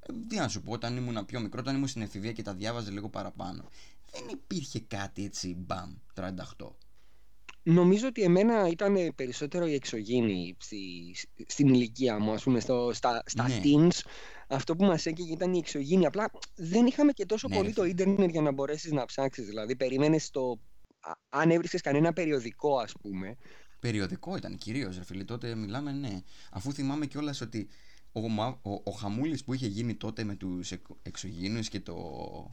[0.00, 2.54] Ε, τι να σου πω, όταν ήμουν πιο μικρό, όταν ήμουν στην εφηβεία και τα
[2.54, 3.68] διάβαζε λίγο παραπάνω.
[4.10, 6.30] Δεν υπήρχε κάτι έτσι μπαμ, 38.
[7.62, 10.80] Νομίζω ότι εμένα ήταν περισσότερο η εξωγήινη στη,
[11.46, 13.60] στην ηλικία μου, ας πούμε, στο, στα, στα Ναι.
[13.64, 13.98] teens.
[14.48, 16.06] Αυτό που μας έκαιγε ήταν η εξωγήινη.
[16.06, 17.92] Απλά δεν είχαμε και τόσο Ναι, πολύ ρε το φίλε.
[17.92, 19.46] ίντερνετ για να μπορέσεις να ψάξεις.
[19.46, 20.60] Δηλαδή, περίμενες το...
[21.00, 23.36] α- Αν έβρισκες κανένα περιοδικό, ας πούμε,
[23.80, 25.24] Περιοδικό ήταν κυρίως, ρε φίλε.
[25.24, 26.20] Τότε μιλάμε, ναι.
[26.50, 27.68] Αφού θυμάμαι κιόλας ότι
[28.12, 30.72] ο, Μα- ο, ο χαμούλης που είχε γίνει τότε με τους
[31.02, 31.96] εξωγήινους και το,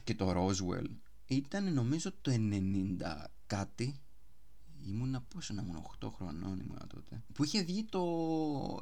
[0.04, 0.84] και το Roswell
[1.26, 4.00] ήταν νομίζω το 90 κάτι.
[4.86, 7.22] Ήμουνα πόσο να ήμουν, 8 χρονών ήμουνα τότε.
[7.34, 8.02] Που είχε βγει το,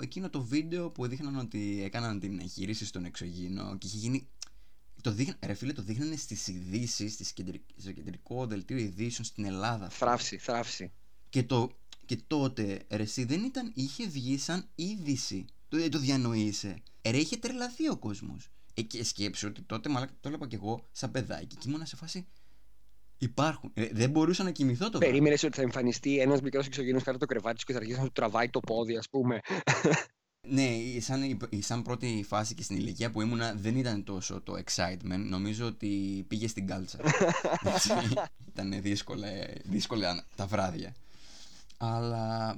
[0.01, 4.29] εκείνο το βίντεο που δείχναν ότι έκαναν την εγχείρηση στον εξωγήινο και είχε γίνει.
[5.03, 9.45] Το δείχνα, ρε φίλε, το δείχνανε στις ειδήσει, στις κεντρι- στο κεντρικό δελτίο ειδήσεων στην
[9.45, 9.89] Ελλάδα.
[9.89, 10.93] θράψη, θράψη.
[11.29, 11.71] Και, το,
[12.07, 15.45] και τότε, ρε, εσύ δεν ήταν, είχε βγει σαν είδηση.
[15.69, 16.83] Το, δεν το διανοείσαι.
[17.03, 18.49] Ε, Ρε, είχε τρελαθεί ο κόσμος.
[18.75, 21.97] Ε, και σκέψου ότι τότε μαλάκα, το έλεγα και εγώ σαν παιδάκι και ήμουνα σε
[21.97, 22.27] φάση.
[23.19, 23.71] Υπάρχουν.
[23.75, 25.07] Ε, δεν μπορούσα να κοιμηθώ το βράδυ.
[25.07, 27.99] Περίμενες ότι θα εμφανιστεί ένας μικρός εξωγήινος κάτω από το κρεβάτι σου και θα αρχίσει
[27.99, 29.41] να του τραβάει το πόδι, ας πούμε.
[30.51, 30.69] Ναι,
[31.01, 34.55] σαν, η- η- σαν πρώτη φάση και στην ηλικία που ήμουνα δεν ήταν τόσο το
[34.65, 35.19] excitement.
[35.29, 36.99] Νομίζω ότι πήγε στην κάλτσα.
[37.75, 37.91] Έτσι,
[38.49, 39.29] ήταν δύσκολα,
[39.65, 40.95] δύσκολα τα βράδια.
[41.77, 42.57] Αλλά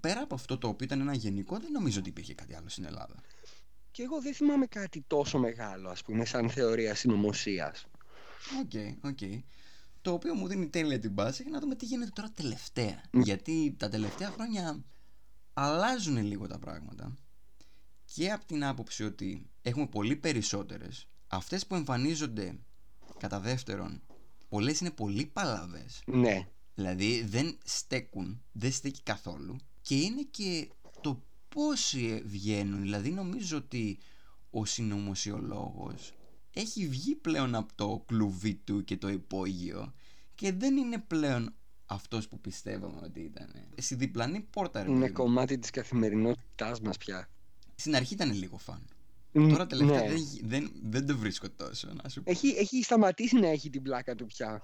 [0.00, 2.84] πέρα από αυτό το οποίο ήταν ένα γενικό, δεν νομίζω ότι υπήρχε κάτι άλλο στην
[2.84, 3.14] Ελλάδα.
[3.90, 7.86] Και εγώ δεν θυμάμαι κάτι τόσο μεγάλο, ας πούμε, σαν θεωρία συνωμοσίας.
[8.62, 8.72] OK,
[9.04, 9.18] OK.
[10.00, 13.02] Το οποίο μου δίνει τέλεια την πάση για να δούμε τι γίνεται τώρα τελευταία.
[13.12, 14.84] Γιατί τα τελευταία χρόνια
[15.54, 17.14] αλλάζουν λίγο τα πράγματα.
[18.14, 21.08] Και από την άποψη ότι έχουμε πολύ περισσότερες.
[21.26, 22.58] Αυτές που εμφανίζονται
[23.18, 24.02] κατά δεύτερον,
[24.48, 26.02] πολλές είναι πολύ παλαβές.
[26.06, 26.48] Ναι.
[26.74, 29.56] Δηλαδή δεν στέκουν, δεν στέκει καθόλου.
[29.82, 30.68] Και είναι και
[31.00, 32.80] το πόσοι βγαίνουν.
[32.80, 33.98] Δηλαδή νομίζω ότι
[34.50, 36.12] ο συνωμοσιολόγος
[36.52, 39.92] έχει βγει πλέον από το κλουβί του και το υπόγειο
[40.34, 41.54] και δεν είναι πλέον
[41.86, 43.48] αυτός που πιστεύαμε ότι ήταν.
[43.76, 45.16] Στη διπλανή πόρτα ρε Είναι παιδί μου.
[45.16, 47.28] κομμάτι της καθημερινότητάς μας πια.
[47.74, 48.82] Στην αρχή ήταν λίγο φαν.
[49.32, 50.08] Μ, Τώρα τελευταία ναι.
[50.08, 52.30] δεν, δεν, δεν το βρίσκω τόσο να σου πω.
[52.30, 54.62] Έχει, έχει σταματήσει να έχει την πλάκα του πια.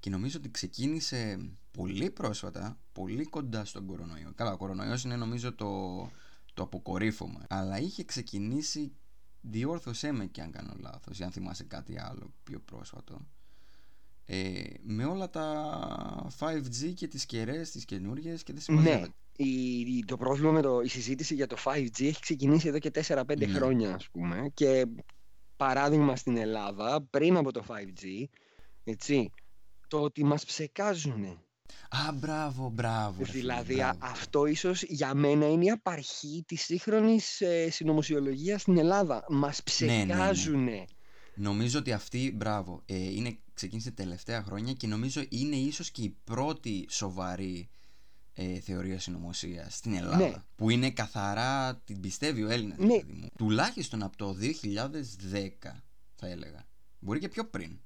[0.00, 4.32] Και νομίζω ότι ξεκίνησε πολύ πρόσφατα, πολύ κοντά στον κορονοϊό.
[4.34, 6.00] Καλά, ο κορονοϊός είναι νομίζω το,
[6.54, 7.46] το αποκορύφωμα.
[7.48, 8.92] Αλλά είχε ξεκινήσει
[9.40, 13.26] διόρθωσέ με και αν κάνω λάθος ή αν θυμάσαι κάτι άλλο πιο πρόσφατο.
[14.24, 19.02] Ε, με όλα τα 5G και τις κεραίες τις καινούργιες και δεν Ναι,
[19.36, 23.36] η, το πρόβλημα με το, η συζήτηση για το 5G έχει ξεκινήσει εδώ και 4-5
[23.38, 23.46] ναι.
[23.46, 24.86] χρόνια ας πούμε και
[25.56, 28.24] παράδειγμα στην Ελλάδα πριν από το 5G
[28.84, 29.30] έτσι,
[29.88, 31.42] το ότι μας ψεκάζουν
[31.88, 33.24] Α, μπράβο, μπράβο.
[33.24, 39.24] Δηλαδή αυτό ίσως για μένα είναι η απαρχή της σύγχρονης ε, συνωμοσιολογίας στην Ελλάδα.
[39.28, 40.64] Μας ψεκάζουν.
[40.64, 40.84] Ναι, ναι, ναι.
[41.34, 46.16] Νομίζω ότι αυτή, μπράβο, ε, είναι, ξεκίνησε τελευταία χρόνια και νομίζω είναι ίσως και η
[46.24, 47.68] πρώτη σοβαρή
[48.34, 50.16] ε, θεωρία συνωμοσίας στην Ελλάδα.
[50.16, 50.32] Ναι.
[50.56, 52.78] Που είναι καθαρά, την πιστεύει ο Έλληνας.
[52.78, 53.00] Ναι.
[53.38, 55.70] Τουλάχιστον από το 2010
[56.14, 56.66] θα έλεγα.
[56.98, 57.80] Μπορεί και πιο πριν.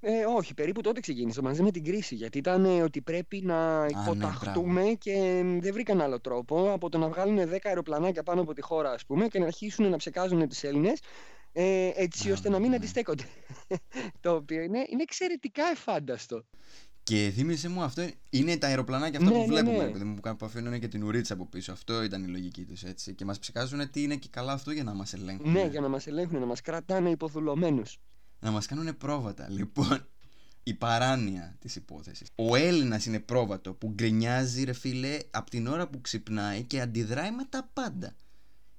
[0.00, 2.14] Ε, όχι, περίπου τότε ξεκίνησε μαζί με την κρίση.
[2.14, 6.98] Γιατί ήταν ε, ότι πρέπει να ναι, υποταχτούμε και δεν βρήκαν άλλο τρόπο από το
[6.98, 10.48] να βγάλουν 10 αεροπλανάκια πάνω από τη χώρα, ας πούμε, και να αρχίσουν να ψεκάζουν
[10.48, 11.00] του Έλληνες
[11.52, 12.76] ε, έτσι ώστε να μην ναι.
[12.76, 13.24] αντιστέκονται.
[14.20, 16.44] το οποίο είναι, είναι εξαιρετικά εφάνταστο.
[17.02, 19.84] Και θύμισε μου, αυτό είναι τα αεροπλανάκια αυτά ναι, που ναι, βλέπουμε.
[19.98, 20.04] Ναι.
[20.04, 21.72] μου που αφήνουν και την ουρίτσα από πίσω.
[21.72, 23.14] Αυτό ήταν η λογική τους έτσι.
[23.14, 25.52] Και μας ψεκάζουν τι είναι και καλά αυτό για να μας ελέγχουν.
[25.52, 27.82] Ναι, για να μας ελέγχουν, να μας κρατάνε υποδουλωμένου
[28.40, 29.48] να μας κάνουν πρόβατα.
[29.50, 30.06] Λοιπόν,
[30.62, 32.28] η παράνοια της υπόθεσης.
[32.34, 37.30] Ο Έλληνας είναι πρόβατο που γκρινιάζει ρε φίλε από την ώρα που ξυπνάει και αντιδράει
[37.30, 38.14] με τα πάντα.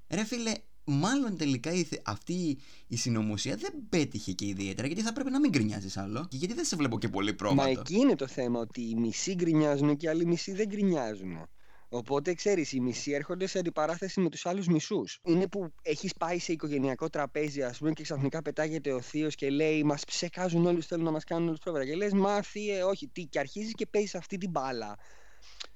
[0.10, 1.72] Ρε φίλε, μάλλον τελικά
[2.04, 6.28] αυτή η συνωμοσία δεν πέτυχε και ιδιαίτερα γιατί θα πρέπει να μην γκρινιάζεις άλλο.
[6.30, 7.62] Και γιατί δεν σε βλέπω και πολύ πρόβατο.
[7.62, 11.48] Μα εκεί είναι το θέμα, ότι οι μισοί γκρινιάζουν και οι άλλοι μισοί δεν γκρινιάζουν.
[11.90, 15.20] Οπότε ξέρεις, οι μισοί έρχονται σε αντιπαράθεση με τους άλλους μισούς.
[15.24, 19.50] Είναι που έχεις πάει σε οικογενειακό τραπέζι, ας πούμε, και ξαφνικά πετάγεται ο θείος και
[19.50, 21.90] λέει Μας ψεκάζουν όλους, θέλουν να μας κάνουν όλους πρόβλημα.
[21.90, 24.98] Και λες, Μα θύε, όχι, τι, και αρχίζεις και παίζεις αυτή την μπάλα.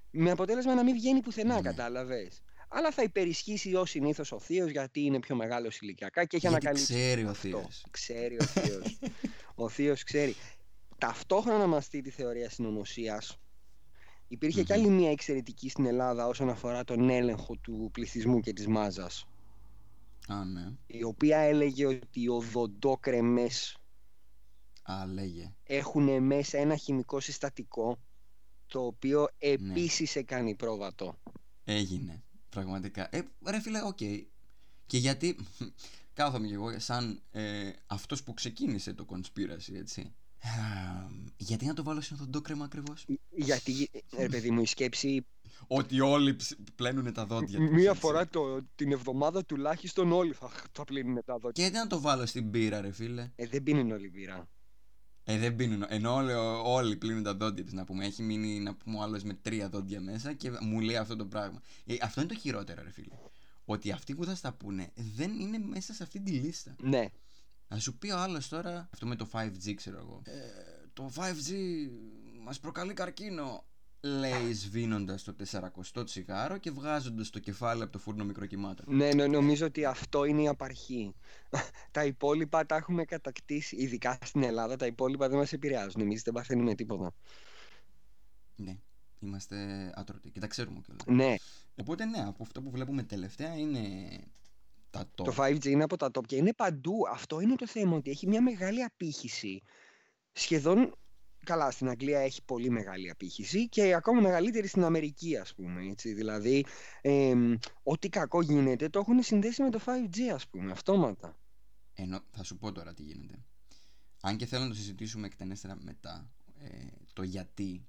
[0.09, 1.61] Με αποτέλεσμα να μην βγαίνει πουθενά, mm.
[1.61, 2.41] κατάλαβες.
[2.69, 6.93] Αλλά θα υπερισχύσει ως συνήθως ο θείος γιατί είναι πιο μεγάλος ηλικιακά και έχει ανακαλύψει.
[6.93, 7.85] Ξέρει ο θείος.
[7.91, 8.99] Ξέρει ο θείος.
[9.55, 10.35] ο θείος ξέρει.
[10.97, 13.37] Ταυτόχρονα μα τη θεωρία συνωμοσίας
[14.33, 14.65] Υπήρχε mm-hmm.
[14.65, 19.27] και άλλη μια εξαιρετική στην Ελλάδα όσον αφορά τον έλεγχο του πληθυσμού και της μάζας.
[20.27, 20.71] Α, ναι.
[20.87, 23.77] Η οποία έλεγε ότι οι οδοντόκρεμες
[24.83, 25.53] Α, λέγε.
[25.63, 27.99] έχουν μέσα ένα χημικό συστατικό
[28.67, 29.51] το οποίο ναι.
[29.53, 31.17] επίσης σε κάνει πρόβατο.
[31.63, 33.15] Έγινε, πραγματικά.
[33.15, 33.97] Ε, ρε φίλε, OK.
[33.99, 34.25] Okay.
[34.85, 35.35] Και γιατί
[36.13, 40.13] κάθομαι και εγώ σαν ε, αυτός που ξεκίνησε το conspiracy, έτσι
[41.37, 45.25] γιατί να το βάλω σε το κρέμα ακριβώς; Γιατί, ρε παιδί μου, η σκέψη.
[45.67, 46.35] Ότι όλοι
[46.75, 47.69] πλένουν τα δόντια τους.
[47.69, 51.51] Μία φορά το, την εβδομάδα τουλάχιστον όλοι θα, θα πλύνουν τα δόντια.
[51.51, 53.31] Και γιατί να το βάλω στην πύρα, ρε φίλε.
[53.35, 54.47] Ε, δεν πίνουν όλοι πύρα.
[55.23, 55.85] Ε, δεν πίνουν.
[55.87, 56.31] Ενώ όλοι,
[56.63, 58.05] όλοι πλύνουν τα δόντια τη, να πούμε.
[58.05, 61.25] Έχει μείνει, να πούμε, ο άλλος με τρία δόντια μέσα και μου λέει αυτό το
[61.25, 61.61] πράγμα.
[61.85, 63.15] Ε, αυτό είναι το χειρότερο, ρε φίλε.
[63.65, 66.75] Ότι αυτοί που θα στα πούνε δεν είναι μέσα σε αυτή τη λίστα.
[66.81, 67.05] Ναι.
[67.73, 70.21] Να σου πει ο άλλος τώρα, αυτό με το 5G ξέρω εγώ.
[70.25, 70.31] Ε,
[70.93, 71.51] το 5G
[72.43, 73.65] μας προκαλεί καρκίνο.
[74.01, 75.35] Λέει σβήνοντας το
[75.93, 78.95] 400 τσιγάρο και βγάζοντας το κεφάλι από το φούρνο μικροκυμάτων.
[78.95, 81.15] Ναι, ναι, νομίζω ότι αυτό είναι η απαρχή.
[81.91, 84.75] τα υπόλοιπα τα έχουμε κατακτήσει, ειδικά στην Ελλάδα.
[84.75, 86.01] Τα υπόλοιπα δεν μας επηρεάζουν.
[86.01, 87.13] Εμείς δεν παθαίνουμε τίποτα.
[88.55, 88.77] Ναι,
[89.19, 91.05] είμαστε άτρωτοι και τα ξέρουμε κιόλας.
[91.05, 91.35] Ναι.
[91.75, 93.79] Οπότε, ναι, από αυτό που βλέπουμε τελευταία είναι
[94.93, 95.23] τα top.
[95.23, 96.95] Το 5G είναι από τα top και είναι παντού.
[97.11, 99.61] Αυτό είναι το θέμα, ότι έχει μια μεγάλη απήχηση.
[100.31, 100.93] Σχεδόν
[101.43, 106.13] καλά στην Αγγλία έχει πολύ μεγάλη απήχηση και ακόμα μεγαλύτερη στην Αμερική ας πούμε έτσι.
[106.13, 106.65] δηλαδή
[107.01, 107.33] ε,
[107.83, 111.37] ό,τι κακό γίνεται το έχουν συνδέσει με το 5G ας πούμε αυτόματα
[111.93, 113.43] Ενώ, θα σου πω τώρα τι γίνεται
[114.21, 117.87] αν και θέλω να το συζητήσουμε εκτενέστερα μετά ε, το γιατί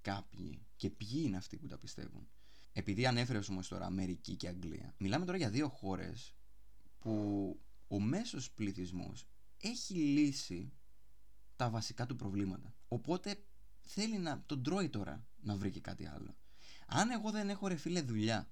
[0.00, 2.28] κάποιοι και ποιοι είναι αυτοί που τα πιστεύουν
[2.76, 6.34] επειδή ανέφερε όμω τώρα Αμερική και Αγγλία, μιλάμε τώρα για δύο χώρες
[6.98, 7.12] που
[7.88, 9.26] ο μέσος πληθυσμός
[9.60, 10.72] έχει λύσει
[11.56, 12.74] τα βασικά του προβλήματα.
[12.88, 13.44] Οπότε
[13.80, 16.36] θέλει να τον τρώει τώρα να βρει και κάτι άλλο.
[16.86, 18.48] Αν εγώ δεν έχω ρε φίλε δουλειά,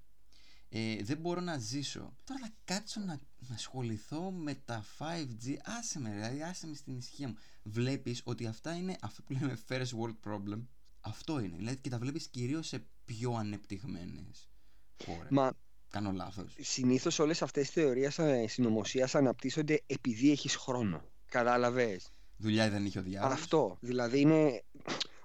[0.69, 2.17] ε, δεν μπορώ να ζήσω.
[2.23, 5.55] Τώρα θα κάτσω να, να ασχοληθώ με τα 5G.
[5.63, 7.35] Άσε με, δηλαδή άσε με στην ησυχία μου.
[7.63, 10.65] Βλέπεις ότι αυτά είναι αυτό που λέμε first world problem.
[10.99, 11.55] Αυτό είναι.
[11.57, 14.49] Δηλαδή και τα βλέπεις κυρίως σε πιο ανεπτυγμένες
[15.05, 15.27] χώρε.
[15.29, 15.53] Μα
[15.93, 16.55] Κάνω λάθος.
[16.59, 21.01] Συνήθως όλες αυτές τις θεωρίες συνωμοσίας αναπτύσσονται επειδή έχεις χρόνο.
[21.29, 23.33] Κατάλαβες; Δουλειά δεν είχε ο διάλογο.
[23.33, 23.77] Αυτό.
[23.79, 24.63] Δηλαδή είναι.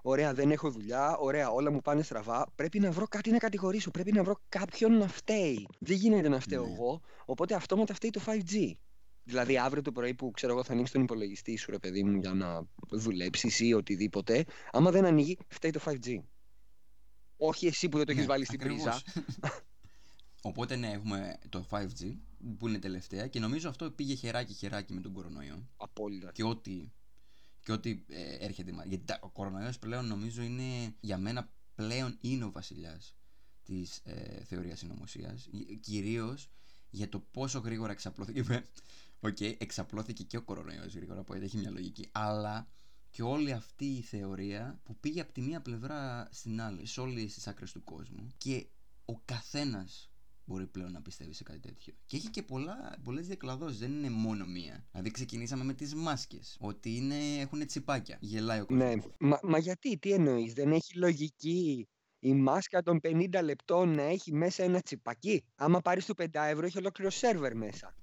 [0.03, 1.17] Ωραία, δεν έχω δουλειά.
[1.17, 2.47] Ωραία, όλα μου πάνε στραβά.
[2.55, 3.91] Πρέπει να βρω κάτι να κατηγορήσω.
[3.91, 5.67] Πρέπει να βρω κάποιον να φταίει.
[5.79, 6.73] Δεν γίνεται να φταίω ναι.
[6.73, 7.01] εγώ.
[7.25, 8.73] Οπότε αυτόματα φταίει το 5G.
[9.25, 12.19] Δηλαδή, αύριο το πρωί που ξέρω εγώ θα ανοίξει τον υπολογιστή σου, ρε παιδί μου,
[12.19, 16.19] για να δουλέψεις ή οτιδήποτε, άμα δεν ανοίγει, φταίει το 5G.
[17.39, 19.03] Όχι εσύ που δεν το έχεις ναι, βάλει στην πρίζα.
[20.43, 22.17] Οπότε ναι, έχουμε το 5G
[22.59, 25.69] που είναι τελευταία και νομίζω αυτό πήγε χεράκι χεράκι με τον κορονοϊό.
[25.77, 26.33] Απόλυτα.
[26.33, 26.91] Και ό,τι,
[27.63, 28.73] και ό,τι ε, έρχεται.
[28.87, 33.17] Γιατί ο κορονοϊός πλέον νομίζω είναι για μένα πλέον είναι ο βασιλιάς
[33.65, 35.49] της ε, θεωρίας συνωμοσίας.
[35.81, 36.51] κυρίως
[36.91, 38.41] για το πόσο γρήγορα εξαπλώθηκε
[39.21, 42.69] OK, okay, εξαπλώθηκε και ο κορονοϊός γρήγορα που έχει μια λογική αλλά
[43.19, 47.35] και όλη αυτή η θεωρία που πήγε από τη μία πλευρά στην άλλη σε όλες
[47.35, 48.67] τις άκρες του κόσμου και
[49.05, 50.11] ο καθένας
[50.45, 51.95] μπορεί πλέον να πιστεύει σε κάτι τέτοιο.
[52.07, 54.87] Και έχει και πολλά, πολλές διακλαδώσεις, δεν είναι μόνο μία.
[54.91, 58.87] Δηλαδή ξεκινήσαμε με τις μάσκες, ότι είναι, έχουν τσιπάκια, γελάει ο κόσμος.
[58.87, 64.03] Ναι, μα, μα γιατί, τι εννοείς, δεν έχει λογική η μάσκα των 50 λεπτών να
[64.03, 65.45] έχει μέσα ένα τσιπάκι.
[65.55, 67.95] Άμα πάρεις το 5 ευρώ έχει ολόκληρο σερβερ μέσα.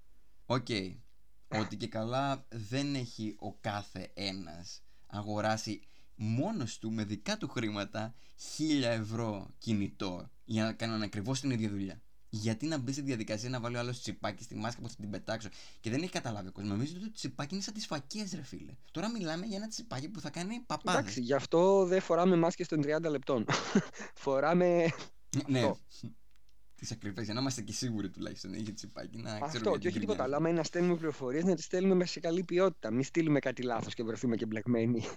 [0.46, 0.66] OK.
[0.70, 1.00] Okay.
[1.48, 5.82] Ότι και καλά δεν έχει ο κάθε ένας αγοράσει
[6.16, 8.16] μόνος του με δικά του χρήματα
[8.58, 12.02] 1000 ευρώ κινητό για να κάνουν ακριβώς την ίδια δουλειά.
[12.30, 15.50] Γιατί να μπει στη διαδικασία να βάλει άλλος τσιπάκι στη μάσκα που θα την πετάξω;
[15.80, 16.72] Και δεν έχει καταλάβει ο κόσμος.
[16.72, 18.74] Νομίζω ότι το τσιπάκι είναι σαν τις φακές, ρε φίλε.
[18.92, 21.00] Τώρα μιλάμε για ένα τσιπάκι που θα κάνει παπάδες.
[21.02, 23.46] Εντάξει, γι' αυτό δεν φοράμε μάσκες των 30 λεπτών.
[24.24, 24.88] φοράμε.
[25.48, 25.72] ναι.
[26.76, 28.54] Τις ακριβέ, για να είμαστε και σίγουροι τουλάχιστον.
[28.54, 30.36] Έχει τσιπάκι να ξέρω Αυτό, και όχι τίποτα άλλο.
[30.36, 32.92] Άμα είναι να στέλνουμε πληροφορίες, να τις στέλνουμε σε καλή ποιότητα.
[32.92, 35.04] Μην στείλουμε κάτι λάθος και βρεθούμε και μπλεκμένοι.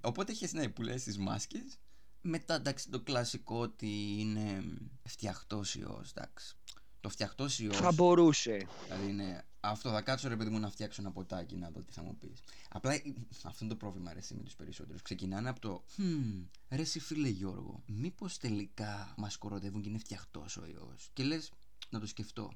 [0.00, 1.78] Οπότε έχεις ναι, που λες τις μάσκες
[2.26, 4.64] μετά εντάξει το κλασικό ότι είναι
[5.02, 6.56] φτιαχτός ιός εντάξει.
[7.00, 11.02] Το φτιαχτός ιός Θα μπορούσε Δηλαδή είναι αυτό θα κάτσω ρε παιδί μου να φτιάξω
[11.02, 12.92] ένα ποτάκι να δω τι θα μου πεις Απλά
[13.44, 17.28] αυτό είναι το πρόβλημα ρε με τους περισσότερους Ξεκινάνε από το hm, Ρε εσύ φίλε
[17.28, 21.52] Γιώργο Μήπως τελικά μας κοροδεύουν και είναι φτιαχτός ο ιός Και λες
[21.90, 22.52] να το σκεφτώ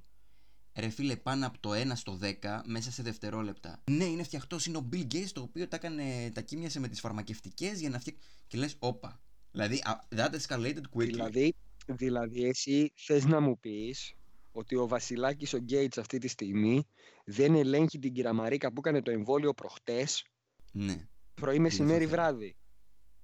[0.78, 3.82] Ρε φίλε, πάνω από το 1 στο 10 μέσα σε δευτερόλεπτα.
[3.90, 4.66] Ναι, είναι φτιαχτός.
[4.66, 7.98] Είναι ο Bill Gates το οποίο τα, έκανε, τα κίμιασε με τις φαρμακευτικές για να
[7.98, 8.22] φτιάξει.
[8.46, 9.20] Και λες, όπα.
[9.50, 9.82] Δηλαδή,
[10.16, 11.04] that escalated quickly.
[11.04, 11.54] Δηλαδή,
[11.86, 14.14] δηλαδή εσύ θες να μου πεις
[14.58, 16.86] ότι ο Βασιλάκης ο Γκέιτς αυτή τη στιγμή
[17.24, 20.24] δεν ελέγχει την κυρα-Μαρίκα που έκανε το εμβόλιο προχτές
[20.72, 21.08] ναι.
[21.34, 22.56] πρωί μεσημέρι βράδυ.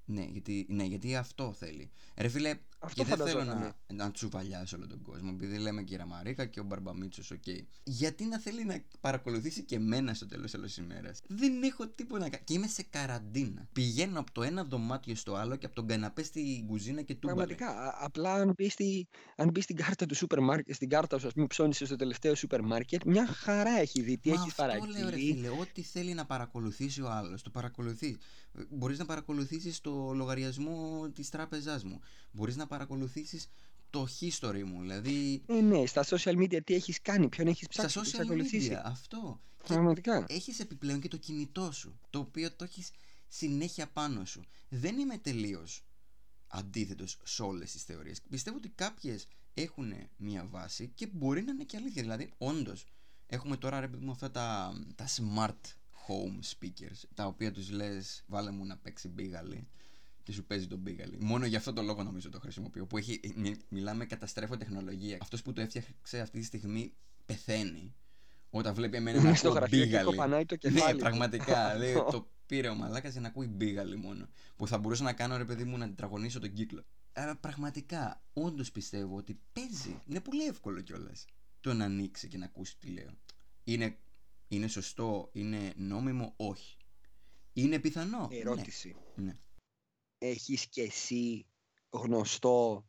[0.05, 1.91] Ναι γιατί, ναι, γιατί αυτό θέλει.
[2.17, 5.31] Ρε φίλε, αυτό και δεν θέλω να, να τσουβαλιάσω όλο τον κόσμο.
[5.35, 7.43] Επειδή λέμε η κυρα-Μαρίκα και ο μπαρμπα-Μήτσος, OK.
[7.47, 7.65] Okay.
[7.85, 12.29] Γιατί να θέλει να παρακολουθήσει και εμένα στο τέλος της ημέρας; Δεν έχω τίποτα να
[12.29, 12.43] κάνω.
[12.47, 13.69] Και είμαι σε καραντίνα.
[13.73, 17.27] Πηγαίνω από το ένα δωμάτιο στο άλλο και από τον καναπέ στην κουζίνα και του
[17.27, 17.97] Πραγματικά.
[18.01, 21.33] Απλά αν μπει, στη, αν μπει στην κάρτα του σούπερ μάρκετ, στην κάρτα σου, ας
[21.33, 24.19] πούμε, ψώνησε στο τελευταίο σούπερ μάρκετ, μια χαρά έχει δει.
[24.19, 24.99] Τι έχεις παραγγείλει.
[24.99, 28.17] λέω, ρε φίλε, ό,τι θέλει να παρακολουθήσει ο άλλος, το παρακολουθείς.
[28.71, 32.01] Μπορείς να παρακολουθήσεις το λογαριασμό της τράπεζάς μου.
[32.31, 33.49] Μπορείς να παρακολουθήσεις
[33.91, 34.81] το history μου.
[34.81, 35.43] Δηλαδή.
[35.47, 38.05] Ε, ναι, στα social media τι έχεις κάνει, ποιον έχεις ψάξει.
[38.05, 39.41] Στα social media, αυτό.
[39.65, 40.25] Πραγματικά.
[40.29, 42.91] Έχεις επιπλέον και το κινητό σου, το οποίο το έχεις
[43.29, 44.45] συνέχεια πάνω σου.
[44.69, 45.85] Δεν είμαι τελείως
[46.47, 48.23] αντίθετος σε όλες τις θεωρίες.
[48.23, 52.03] Πιστεύω ότι κάποιες έχουν μία βάση και μπορεί να είναι και αλήθεια.
[52.03, 52.87] Δηλαδή, όντως,
[53.27, 55.61] έχουμε τώρα ρε παιδί μου αυτά τα, τα smart
[56.07, 59.69] home speakers, τα οποία τους λες, βάλε μου να παίξει μπίγαλι
[60.25, 61.19] και σου παίζει τον Μπίγαλι.
[61.21, 62.87] Μόνο για αυτό το λόγο νομίζω το χρησιμοποιώ.
[62.87, 63.21] Που έχει,
[63.69, 65.19] μιλάμε καταστρέφω τεχνολογία.
[65.21, 66.95] Αυτός που το έφτιαξε αυτή τη στιγμή
[67.27, 67.95] πεθαίνει.
[68.51, 70.45] Όταν βλέπει εμένα να ακούω Μπίγαλι.
[70.47, 70.95] το κεφάλι.
[70.95, 71.75] Ναι, πραγματικά.
[71.77, 74.29] λέει, το πήρε ο Μαλάκας για να ακούει Μπίγαλι μόνο.
[74.57, 76.85] Που θα μπορούσα να κάνω ρε παιδί μου να τετραγωνίσω τον κύκλο.
[77.13, 80.03] Αλλά πραγματικά, όντως πιστεύω ότι παίζει.
[80.07, 81.25] Είναι πολύ εύκολο κιόλας
[81.61, 83.11] το να ανοίξει και να ακούσει τι λέω.
[83.65, 83.99] Είναι,
[84.49, 86.77] είναι σωστό, είναι νόμιμο, όχι.
[87.53, 88.29] Είναι πιθανό.
[88.33, 88.97] Ερώτηση.
[89.15, 89.39] Ναι.
[90.25, 91.47] Ναι έχεις και εσύ
[91.91, 92.85] γνωστό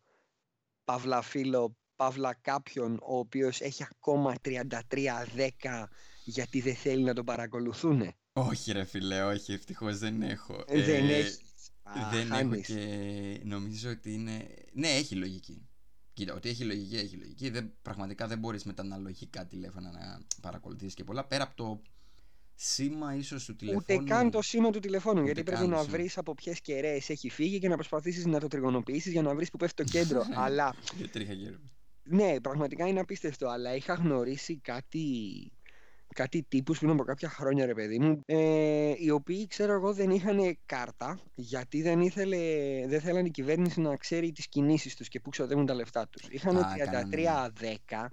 [0.84, 4.70] παύλα φίλο, παύλα κάποιον ο οποίος έχει ακόμα 33-10
[6.24, 8.14] γιατί δεν θέλει να τον παρακολουθούν.
[8.34, 10.64] Όχι ρε φίλε, όχι, ευτυχώς δεν έχω.
[10.68, 11.40] Ε, δεν ε, έχεις.
[12.12, 14.48] Δεν έχω και νομίζω ότι είναι...
[14.74, 15.68] Ναι, έχει λογική.
[16.14, 17.50] Κοίτα, ότι έχει λογική, έχει λογική.
[17.50, 21.26] Δεν, πραγματικά δεν μπορείς με τα αναλογικά τηλέφωνα να παρακολουθήσεις και πολλά.
[21.26, 21.82] Πέρα από το
[22.56, 23.86] σήμα ίσως του τηλεφώνου.
[23.90, 25.26] Ούτε καν το σήμα του τηλεφώνου.
[25.26, 29.12] γιατί πρέπει να βρεις από ποιες κεραίες έχει φύγει και να προσπαθήσεις να το τριγωνοποιήσεις
[29.12, 30.24] για να βρεις που πέφτει το κέντρο.
[30.46, 30.76] αλλά.
[32.04, 33.48] Ναι, πραγματικά είναι απίστευτο.
[33.48, 35.10] Αλλά είχα γνωρίσει κάτι
[36.16, 40.10] κάτι τύπους πριν από κάποια χρόνια ρε παιδί μου ε, οι οποίοι ξέρω εγώ δεν
[40.10, 42.38] είχαν κάρτα γιατί δεν, ήθελε,
[42.88, 46.28] δεν θέλανε η κυβέρνηση να ξέρει τις κινήσεις τους και πού ξοδεύουν τα λεφτά τους
[46.30, 46.58] είχαν
[47.96, 48.06] 33-10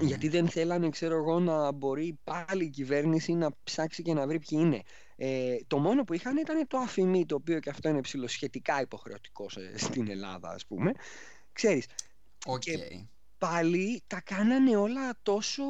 [0.00, 4.38] γιατί δεν θέλανε, ξέρω εγώ, να μπορεί πάλι η κυβέρνηση να ψάξει και να βρει
[4.38, 4.82] ποιοι είναι.
[5.16, 9.46] Ε, το μόνο που είχαν ήταν το αφημί, το οποίο και αυτό είναι ψηλοσχετικά υποχρεωτικό
[9.76, 10.92] στην Ελλάδα, ας πούμε.
[11.52, 11.86] Ξέρεις,
[12.46, 12.58] okay.
[12.58, 12.78] και
[13.38, 15.64] πάλι τα κάνανε όλα τόσο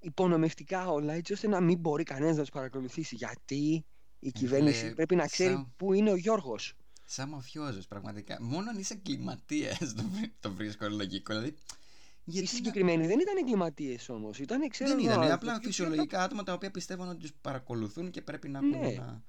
[0.00, 3.14] υπονομευτικά όλα, έτσι ώστε να μην μπορεί κανένας να τους παρακολουθήσει.
[3.14, 3.84] Γιατί
[4.18, 6.74] η κυβέρνηση πρέπει να ξέρει πού είναι ο Γιώργος.
[7.04, 8.38] σαν μαφιόζος πραγματικά.
[8.40, 11.34] Μόνο αν είσαι κλιματίας το, βρι- το βρίσκω λογικό.
[11.34, 11.81] Δηλαδή, Οι
[12.24, 14.38] γιατί να- συγκεκριμένοι δεν ήταν εγκληματίες όμως.
[14.38, 17.32] Ήταν, ξέρω δεν εγώ, ήταν, πιο- απλά πιο- φυσιολογικά άτομα τα οποία πιστεύουν ότι τους
[17.40, 18.86] παρακολουθούν και πρέπει να έχουν Ναι.
[18.88, 19.22] ένα,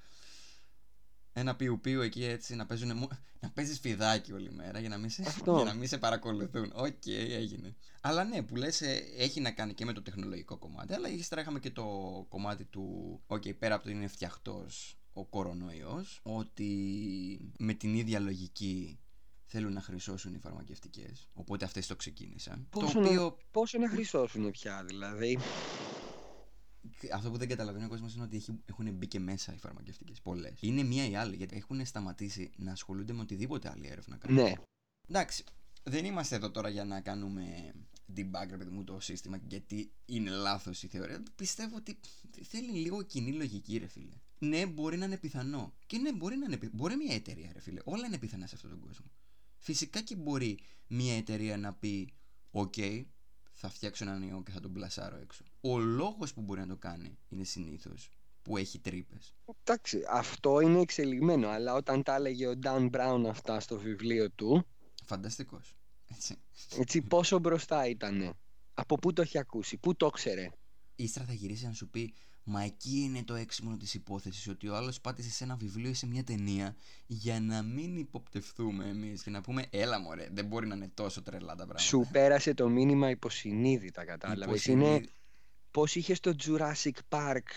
[1.33, 4.97] ένα πιου πιου εκεί έτσι, να, παίζουν, μο- να παίζεις φιδάκι όλη μέρα για να
[4.97, 5.55] μην σε, Αυτό.
[5.55, 6.71] για να μην σε παρακολουθούν.
[6.75, 7.75] Οκ, έγινε.
[8.01, 11.41] Αλλά ναι, που λες ε, έχει να κάνει και με το τεχνολογικό κομμάτι, αλλά ύστερα
[11.41, 11.85] είχαμε και το
[12.29, 18.99] κομμάτι του, οκ, πέρα από το είναι φτιαχτός ο κορονοϊός, ότι με την ίδια λογική
[19.45, 22.67] θέλουν να χρυσώσουν οι φαρμακευτικές, οπότε αυτές το ξεκίνησαν.
[22.69, 25.37] Πόσο, το να, οποίο πόσο να χρυσώσουν πια, δηλαδή;
[27.13, 30.21] αυτό που δεν καταλαβαίνει ο κόσμος είναι ότι έχει- έχουν μπει και μέσα οι φαρμακευτικές.
[30.21, 30.53] Πολλές.
[30.59, 34.43] Είναι μία ή άλλη, γιατί έχουν σταματήσει να ασχολούνται με οτιδήποτε άλλη έρευνα κάνουν.
[34.43, 34.53] Ναι.
[35.07, 35.43] Εντάξει,
[35.83, 37.73] δεν είμαστε εδώ τώρα για να κάνουμε
[38.15, 41.23] debug, ρε παιδί μου, το σύστημα γιατί είναι λάθος η θεωρία.
[41.35, 41.99] Πιστεύω ότι
[42.43, 44.13] θέλει λίγο κοινή λογική, ρε φίλε.
[44.39, 45.73] Ναι, μπορεί να είναι πιθανό.
[45.85, 47.79] Και ναι, μπορεί να είναι πι- Μπορεί μια εταιρεία, ρε φίλε.
[47.83, 49.05] Όλα είναι πιθανά σε αυτόν τον κόσμο.
[49.63, 52.13] Φυσικά και μπορεί μια εταιρεία να πει:
[52.51, 52.73] Οκ,
[53.51, 55.43] θα φτιάξω έναν ιό και θα τον πλασάρω έξω.
[55.61, 58.09] Ο λόγος που μπορεί να το κάνει είναι συνήθως
[58.41, 59.33] που έχει τρύπες.
[59.63, 61.47] Εντάξει, αυτό είναι εξελιγμένο.
[61.47, 64.65] Αλλά όταν τα έλεγε ο Dan Brown αυτά στο βιβλίο του,
[65.05, 65.75] Φανταστικός.
[66.11, 66.35] Έτσι.
[66.77, 68.37] έτσι πόσο μπροστά ήταν.
[68.73, 70.49] Από πού το έχει ακούσει, πού το ήξερε;
[70.95, 72.13] Ύστερα θα γυρίσει να σου πει
[72.45, 75.93] Μα εκεί είναι το έξυπνο της υπόθεσης Ότι ο άλλος πάτησε σε ένα βιβλίο ή
[75.93, 76.75] σε μια ταινία
[77.05, 81.21] Για να μην υποπτευθούμε εμείς Και να πούμε έλα μωρέ Δεν μπορεί να είναι τόσο
[81.21, 84.45] τρελά τα πράγματα Σου πέρασε το μήνυμα υποσυνείδητα, κατάλαβες.
[84.45, 85.07] Υποσυνείδη- Είναι
[85.71, 87.47] πώς είχες στο Jurassic Park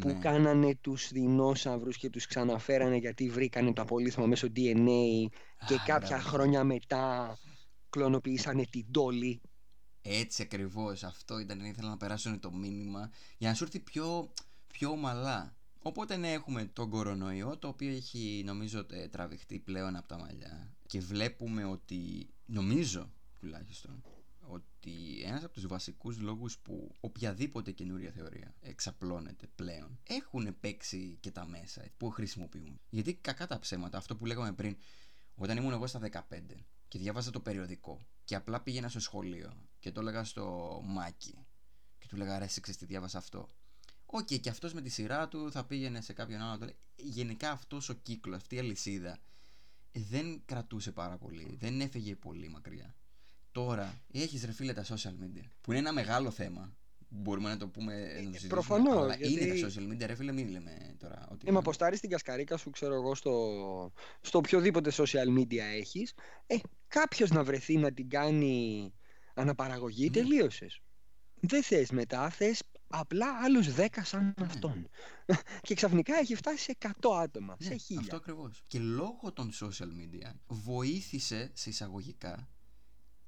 [0.00, 0.12] που Ναι.
[0.14, 5.28] κάνανε τους δεινόσαυρους και τους ξαναφέρανε γιατί βρήκανε το απολύθωμα μέσω DNA
[5.66, 6.28] και Α, κάποια μπράβο.
[6.28, 7.38] χρόνια μετά
[7.90, 9.40] κλωνοποιήσανε την Dolly.
[10.06, 14.32] Έτσι ακριβώς Αυτό ήταν Ήθελα να περάσουν το μήνυμα Για να σου έρθει πιο,
[14.66, 20.08] πιο ομαλά Οπότε ναι έχουμε τον κορονοϊό Το οποίο έχει νομίζω τε- τραβηχτεί πλέον από
[20.08, 24.02] τα μαλλιά Και βλέπουμε ότι Νομίζω τουλάχιστον
[24.46, 31.30] ότι ένας από τους βασικούς λόγους που οποιαδήποτε καινούρια θεωρία εξαπλώνεται πλέον έχουν παίξει και
[31.30, 32.80] τα μέσα που χρησιμοποιούν.
[32.90, 34.76] Γιατί κακά τα ψέματα, αυτό που λέγαμε πριν,
[35.34, 36.20] όταν ήμουν εγώ στα 15
[36.88, 41.46] και διάβαζα το περιοδικό και απλά πήγαινα στο σχολείο και το έλεγα στο Μάκη
[41.98, 43.48] και του λέγα ρε εσύ ξέρεις τι διάβασα αυτό.
[44.06, 46.50] Οκ, και αυτός με τη σειρά του θα πήγαινε σε κάποιον άλλο.
[46.50, 46.76] να το λέει.
[46.96, 49.18] Γενικά αυτός ο κύκλος, αυτή η αλυσίδα
[49.92, 52.94] δεν κρατούσε πάρα πολύ, δεν έφεγε πολύ μακριά.
[53.52, 56.76] Τώρα έχεις ρε φίλε τα social media που είναι ένα μεγάλο θέμα.
[57.16, 58.48] Μπορούμε να το πούμε, να το συζητήσουμε.
[58.48, 61.28] προφανώς, αλλά γιατί- είναι τα social media, ρε φίλε, μην λέμε τώρα.
[61.32, 66.12] Ότι Ε, μα αποστάρεις την κασκαρίκα σου, ξέρω εγώ, στο, στο οποιοδήποτε social media έχεις.
[66.46, 66.56] Ε,
[66.88, 68.92] κάποιος να βρεθεί να την κάνει
[69.34, 70.10] αναπαραγωγή, Ναι.
[70.10, 70.80] τελείωσες.
[71.40, 74.46] Δεν θες μετά, θες απλά άλλους 10 σαν Ναι.
[74.46, 74.88] αυτόν.
[75.66, 78.00] και ξαφνικά έχει φτάσει σε 100 άτομα, Ναι, σε χίλια.
[78.00, 78.62] αυτό ακριβώς.
[78.66, 82.48] Και λόγω των social media βοήθησε σε εισαγωγικά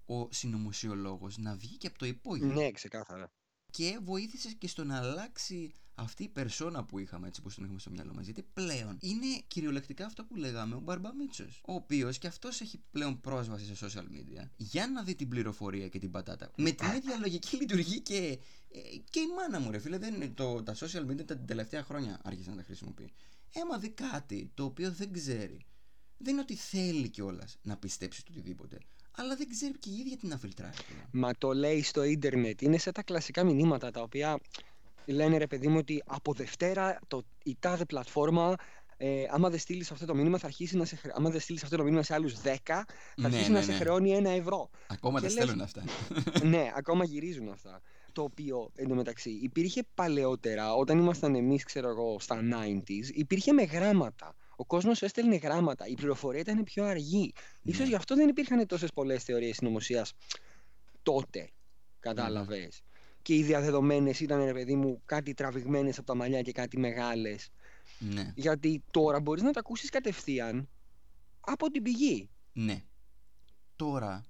[0.06, 2.46] ο συνωμοσιολόγος να βγει και από το υπόγειο.
[2.46, 3.32] Ναι, ξεκάθαρα.
[3.76, 7.78] Και βοήθησες και στο να αλλάξει αυτή η περσόνα που είχαμε, έτσι πώ την έχουμε
[7.78, 8.24] στο μυαλό μας.
[8.24, 11.44] Γιατί πλέον είναι κυριολεκτικά αυτό που λέγαμε ο Μπαρμπαμίτσο.
[11.66, 15.88] Ο οποίος και αυτός έχει πλέον πρόσβαση σε social media για να δει την πληροφορία
[15.88, 16.52] και την πατάτα.
[16.56, 18.38] Με την ίδια λογική λειτουργεί και,
[18.70, 19.98] ε, και η μάνα μου, ρε φίλε.
[19.98, 23.12] Δεν είναι το, τα social media τα τελευταία χρόνια άρχισε να τα χρησιμοποιεί.
[23.52, 25.66] Έμα δει κάτι το οποίο δεν ξέρει.
[26.18, 28.78] Δεν είναι ότι θέλει κιόλας να πιστέψει το οτιδήποτε.
[29.16, 30.72] Αλλά δεν ξέρει και η ίδια τι να φιλτράρει.
[30.88, 31.04] πλέον.
[31.12, 32.62] Μα το λέει στο ίντερνετ.
[32.62, 34.38] Είναι σε τα κλασικά μηνύματα τα οποία
[35.06, 38.54] λένε ρε παιδί μου ότι από Δευτέρα το, η τάδε πλατφόρμα
[38.98, 41.10] ε, άμα δεν στείλεις αυτό το μήνυμα θα αρχίσει να σε χρε...
[41.14, 42.84] άμα δεν στείλεις αυτό το μήνυμα σε άλλους 10 θα
[43.16, 43.76] Ναι, αρχίσει ναι, να σε ναι.
[43.76, 44.70] χρεώνει ένα ευρώ.
[44.86, 45.82] Ακόμα Και τα λες- στέλνουν αυτά.
[46.52, 47.80] ναι, ακόμα γυρίζουν αυτά.
[48.12, 54.34] Το οποίο εντωμεταξύ υπήρχε παλαιότερα, όταν ήμασταν εμείς, ξέρω εγώ, στα 90s, υπήρχε με γράμματα.
[54.56, 55.86] Ο κόσμος έστελνε γράμματα.
[55.86, 57.32] Η πληροφορία ήταν πιο αργή.
[57.62, 57.72] Ναι.
[57.72, 60.12] Ίσως γι' αυτό δεν υπήρχαν τόσες πολλές θεωρίες συνωμοσίας
[61.02, 61.50] τότε.
[62.00, 62.82] Κατάλαβες.
[63.22, 67.50] Και οι διαδεδομένες ήταν, ρε παιδί μου, κάτι τραβηγμένες από τα μαλλιά και κάτι μεγάλες.
[67.98, 68.32] ναι.
[68.34, 70.68] Γιατί τώρα μπορείς να τα ακούσεις κατευθείαν
[71.40, 72.30] από την πηγή.
[72.52, 72.82] Ναι.
[73.76, 74.24] Τώρα,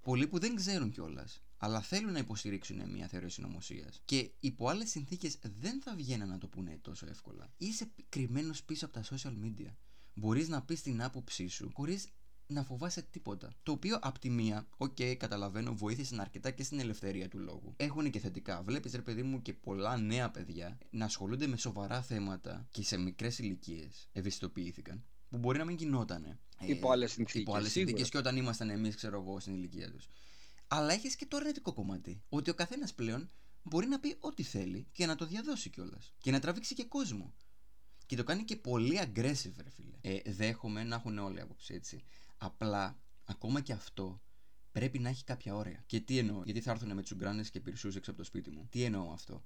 [0.00, 4.90] πολλοί που δεν ξέρουν κιόλας, αλλά θέλουν να υποστηρίξουν μια θεωρία συνωμοσίας και υπό άλλες
[4.90, 7.52] συνθήκες δεν θα βγαίνουν να το πούνε τόσο εύκολα.
[7.58, 9.74] Είσαι κρυμμένος πίσω από τα social media.
[10.14, 12.08] Μπορείς να πεις την άποψή σου χωρίς
[12.46, 13.52] να φοβάσαι τίποτα.
[13.62, 17.74] Το οποίο απ' τη μία, οκ, καταλαβαίνω, βοήθησαν αρκετά και στην ελευθερία του λόγου.
[17.76, 18.62] Έχουν και θετικά.
[18.62, 22.96] Βλέπεις, ρε παιδί μου, και πολλά νέα παιδιά να ασχολούνται με σοβαρά θέματα και σε
[22.96, 25.04] μικρές ηλικίες ευαισθητοποιήθηκαν.
[25.28, 26.38] Που μπορεί να μην γινότανε.
[26.60, 27.88] Υπό άλλες συνθήκες, Υπό άλλες σίγουρα.
[27.90, 30.08] συνθήκες και όταν ήμασταν εμείς, ξέρω εγώ, στην ηλικία τους.
[30.74, 32.22] Αλλά έχεις και το αρνητικό κομμάτι.
[32.28, 33.30] Ότι ο καθένας πλέον
[33.62, 36.14] μπορεί να πει ό,τι θέλει και να το διαδώσει κιόλας.
[36.18, 37.34] Και να τραβήξει και κόσμο.
[38.06, 39.96] Και το κάνει και πολύ aggressive, ρε φίλε.
[40.00, 42.04] Ε, δέχομαι να έχουν όλοι άποψη, έτσι.
[42.36, 44.22] Απλά, ακόμα και αυτό
[44.72, 45.82] πρέπει να έχει κάποια όρια.
[45.86, 48.66] Και τι εννοώ, γιατί θα έρθουν με τσουγκράνες και πυρσούς έξω από το σπίτι μου.
[48.70, 49.44] Τι εννοώ αυτό.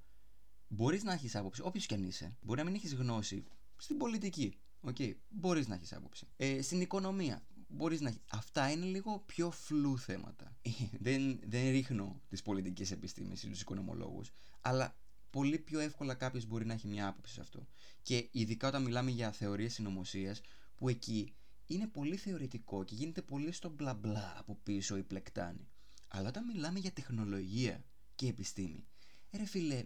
[0.69, 2.37] Μπορείς να έχεις άποψη, όποιος κι αν είσαι.
[2.41, 3.45] Μπορεί να μην έχεις γνώση
[3.77, 4.59] στην πολιτική.
[4.81, 5.15] Ok, okay.
[5.29, 6.27] μπορείς να έχεις άποψη.
[6.37, 7.47] Ε, στην οικονομία.
[7.69, 8.21] Μπορείς να έχεις.
[8.31, 10.57] Αυτά είναι λίγο πιο φλου θέματα.
[11.07, 14.97] δεν, δεν ρίχνω τις πολιτικές επιστήμες ή τους οικονομολόγους, αλλά
[15.31, 17.67] πολύ πιο εύκολα κάποιος μπορεί να έχει μια άποψη σε αυτό.
[18.03, 20.41] Και ειδικά όταν μιλάμε για θεωρίες συνωμοσίας,
[20.77, 21.35] που εκεί
[21.67, 25.69] είναι πολύ θεωρητικό και γίνεται πολύ στο μπλα μπλα από πίσω η πλεκτάνη.
[26.09, 28.87] Αλλά όταν μιλάμε για τεχνολογία και επιστήμη,
[29.31, 29.85] ρε φίλε,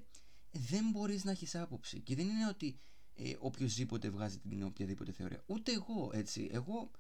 [0.51, 2.01] δεν μπορείς να έχεις άποψη.
[2.01, 2.81] Και δεν είναι ότι
[3.15, 5.43] ε, οποιοδήποτε βγάζει την οποιαδήποτε θεωρία.
[5.47, 6.49] Ούτε εγώ, έτσι.
[6.53, 6.91] Εγώ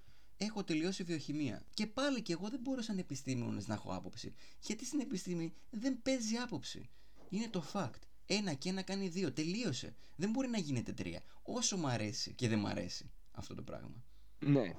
[0.44, 1.62] έχω τελειώσει βιοχημία.
[1.74, 4.34] Και πάλι και εγώ δεν μπορώ σαν επιστήμονας να έχω άποψη.
[4.60, 6.88] Γιατί στην επιστήμη δεν παίζει άποψη.
[7.28, 8.00] Είναι το fact.
[8.26, 9.32] Ένα και ένα κάνει δύο.
[9.32, 9.94] Τελείωσε.
[10.16, 11.22] Δεν μπορεί να γίνεται τρία.
[11.42, 14.04] Όσο μου αρέσει και δεν μου αρέσει αυτό το πράγμα.
[14.38, 14.74] Ναι.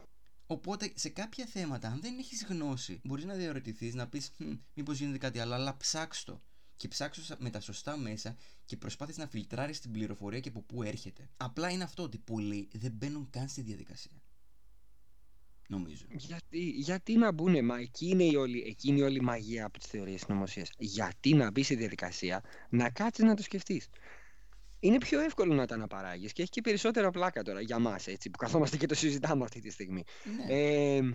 [0.47, 4.32] Οπότε σε κάποια θέματα, αν δεν έχεις γνώση, μπορείς να διαρωτηθείς, να πεις:
[4.74, 6.41] Μήπως γίνεται κάτι άλλο, αλλά ψάξ το.
[6.78, 10.84] Και ψάξω με τα σωστά μέσα και προσπάθεις να φιλτράρεις την πληροφορία και από πού
[10.84, 11.30] έρχεται.
[11.38, 14.20] Απλά είναι αυτό ότι πολλοί δεν μπαίνουν καν στη διαδικασία.
[15.72, 16.05] Νομίζω.
[16.11, 19.80] Γιατί, γιατί να μπουν, μα εκεί είναι η όλη, εκεί είναι η όλη μαγεία από
[19.80, 20.65] τις θεωρίες συνωμοσία.
[20.78, 23.89] Γιατί να μπει στη διαδικασία, να κάτσεις να το σκεφτείς
[24.84, 28.38] είναι πιο εύκολο να τα αναπαράγεις και έχει και περισσότερα πλάκα τώρα για μας που
[28.38, 30.03] καθόμαστε και το συζητάμε αυτή τη στιγμή.
[30.36, 30.53] Ναι.
[30.53, 31.13] Ε,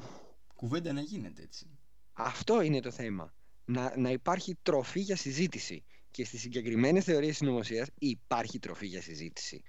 [0.54, 1.66] Κουβέντα να γίνεται έτσι.
[2.12, 3.34] Αυτό είναι το θέμα.
[3.64, 5.84] Να, να υπάρχει τροφή για συζήτηση.
[6.10, 9.62] Και στις συγκεκριμένες θεωρίες συνωμοσία υπάρχει τροφή για συζήτηση.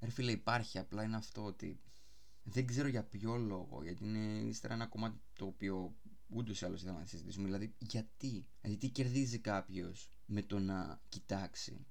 [0.00, 0.78] Ρε φίλε, υπάρχει.
[0.78, 1.80] Απλά είναι αυτό ότι
[2.44, 3.80] δεν ξέρω για ποιο λόγο.
[3.82, 5.94] Γιατί είναι ύστερα ένα κομμάτι το οποίο
[6.28, 7.44] ούτως ή άλλως θα συζητήσουμε.
[7.44, 8.46] Δηλαδή, γιατί.
[8.60, 11.86] Δηλαδή, τι κερδίζει κάποιος με το να κοιτάξει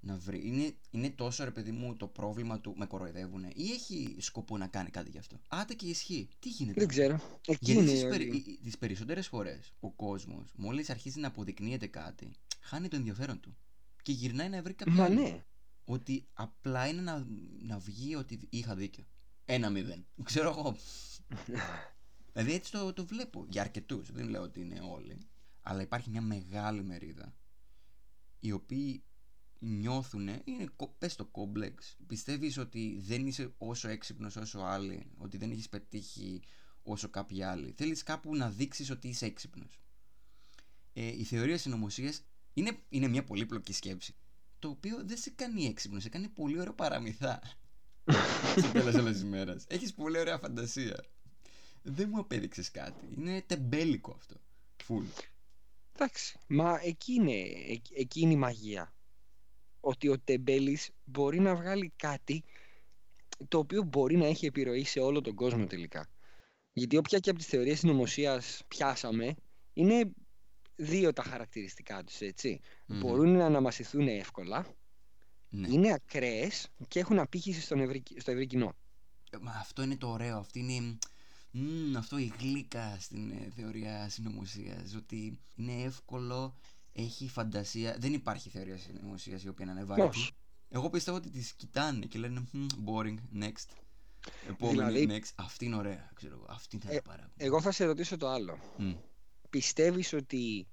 [0.00, 0.46] να βρει.
[0.46, 4.66] Είναι, είναι τόσο ρε παιδί μου το πρόβλημα του με κοροϊδεύουν ή έχει σκοπό να
[4.66, 6.28] κάνει κάτι γι' αυτό; Άτε και ισχύει.
[6.38, 7.20] Τι γίνεται; Δεν ξέρω.
[7.46, 12.88] Εκεί Γιατί τις, περι, τις περισσότερες φορές ο κόσμος μόλις αρχίζει να αποδεικνύεται κάτι χάνει
[12.88, 13.56] το ενδιαφέρον του
[14.02, 15.44] και γυρνάει να βρει κάποιο Μα ναι.
[15.84, 17.26] Ότι απλά είναι να,
[17.58, 19.04] να βγει ότι είχα δίκιο.
[19.50, 20.06] Ένα μηδέν.
[20.22, 20.76] Ξέρω εγώ.
[22.32, 24.12] δηλαδή έτσι το, το βλέπω για αρκετούς.
[24.12, 25.18] Δεν λέω ότι είναι όλοι.
[25.62, 27.34] Αλλά υπάρχει μια μεγάλη μερίδα
[28.40, 29.02] οι οποίοι
[29.58, 30.68] νιώθουν, είναι
[30.98, 36.42] πες το κόμπλεξ, πιστεύεις ότι δεν είσαι όσο έξυπνος όσο άλλοι, ότι δεν έχεις πετύχει
[36.82, 37.72] όσο κάποιοι άλλοι.
[37.76, 39.80] Θέλεις κάπου να δείξεις ότι είσαι έξυπνος.
[40.92, 42.12] Ε, η θεωρία συνωμοσία
[42.54, 44.14] είναι, είναι μια πολύπλοκη σκέψη,
[44.58, 47.40] το οποίο δεν σε κάνει έξυπνος, σε κάνει πολύ ωραίο παραμυθά.
[48.56, 49.64] Στο τέλος όλες ημέρας.
[49.68, 51.04] Έχεις πολύ ωραία φαντασία.
[51.82, 53.06] Δεν μου απέδειξες κάτι.
[53.16, 54.36] Είναι τεμπέλικο αυτό.
[54.84, 55.04] Φουλ.
[55.92, 56.38] Εντάξει.
[56.46, 57.42] Μα εκεί είναι,
[57.94, 58.92] εκεί είναι η μαγεία
[59.80, 62.44] ότι ο Τεμπέλης μπορεί να βγάλει κάτι
[63.48, 66.08] το οποίο μπορεί να έχει επιρροή σε όλο τον κόσμο τελικά.
[66.72, 69.34] Γιατί όποια και από τις θεωρίες συνωμοσίας πιάσαμε,
[69.72, 70.10] είναι
[70.76, 74.74] δύο τα χαρακτηριστικά τους, ετσι Μπορούν να αναμασηθούν εύκολα,
[75.50, 75.68] ναι.
[75.68, 78.74] είναι ακραίες και έχουν απήχηση στον ευρύ, στο ευρύ κοινό.
[79.40, 80.98] Μα αυτό είναι το ωραίο, αυτό είναι...
[81.96, 84.94] αυτό η γλύκα στην ε, θεωρία συνωμοσίας.
[84.94, 86.54] Ότι είναι εύκολο
[86.92, 87.96] έχει φαντασία.
[87.98, 90.10] Δεν υπάρχει θεωρία συνωμοσίας η οποία να είναι βάρη.
[90.68, 92.48] Εγώ πιστεύω ότι τις κοιτάνε και λένε
[92.86, 93.76] boring, next.
[94.48, 95.32] Επόμενη, δηλαδή, next.
[95.34, 97.32] Αυτή είναι ωραία, ξέρω Αυτή θα ε, παράγουν.
[97.36, 98.58] Εγώ θα σε ρωτήσω το άλλο.
[98.78, 98.96] Mm.
[99.50, 100.66] Πιστεύεις ότι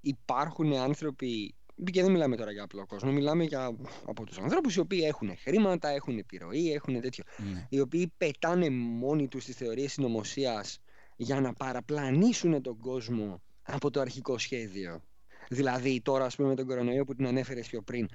[0.00, 1.54] υπάρχουν άνθρωποι.
[1.92, 5.36] Και δεν μιλάμε τώρα για απλό κόσμο, μιλάμε για από τους ανθρώπους οι οποίοι έχουν
[5.36, 7.24] χρήματα, έχουν επιρροή, έχουν τέτοιο.
[7.52, 7.66] Ναι.
[7.68, 10.80] Οι οποίοι πετάνε μόνοι τους τις θεωρίες συνωμοσίας
[11.16, 15.02] για να παραπλανήσουν τον κόσμο από το αρχικό σχέδιο.
[15.48, 18.08] Δηλαδή τώρα ας πούμε με τον κορονοϊό που την ανέφερες πιο πριν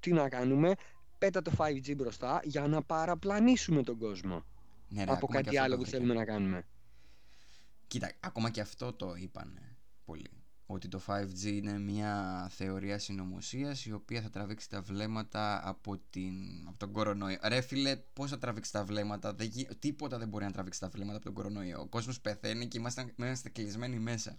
[0.00, 0.74] τι να κάνουμε
[1.18, 4.44] πέτα το 5G μπροστά για να παραπλανήσουμε τον κόσμο
[4.88, 6.66] ναι, από κάτι άλλο που θέλουμε να κάνουμε
[7.86, 9.58] Κοίτα, ακόμα και αυτό το είπαν
[10.04, 10.26] πολύ
[10.66, 16.34] ότι το 5G είναι μια θεωρία συνωμοσίας η οποία θα τραβήξει τα βλέμματα από, την,
[16.68, 17.38] από τον κορονοϊό.
[17.42, 21.16] Ρε φίλε, πώς θα τραβήξει τα βλέμματα, δεν, τίποτα δεν μπορεί να τραβήξει τα βλέμματα
[21.16, 21.80] από τον κορονοϊό.
[21.80, 24.38] Ο κόσμος πεθαίνει και είμαστε, είμαστε κλεισμένοι μέσα.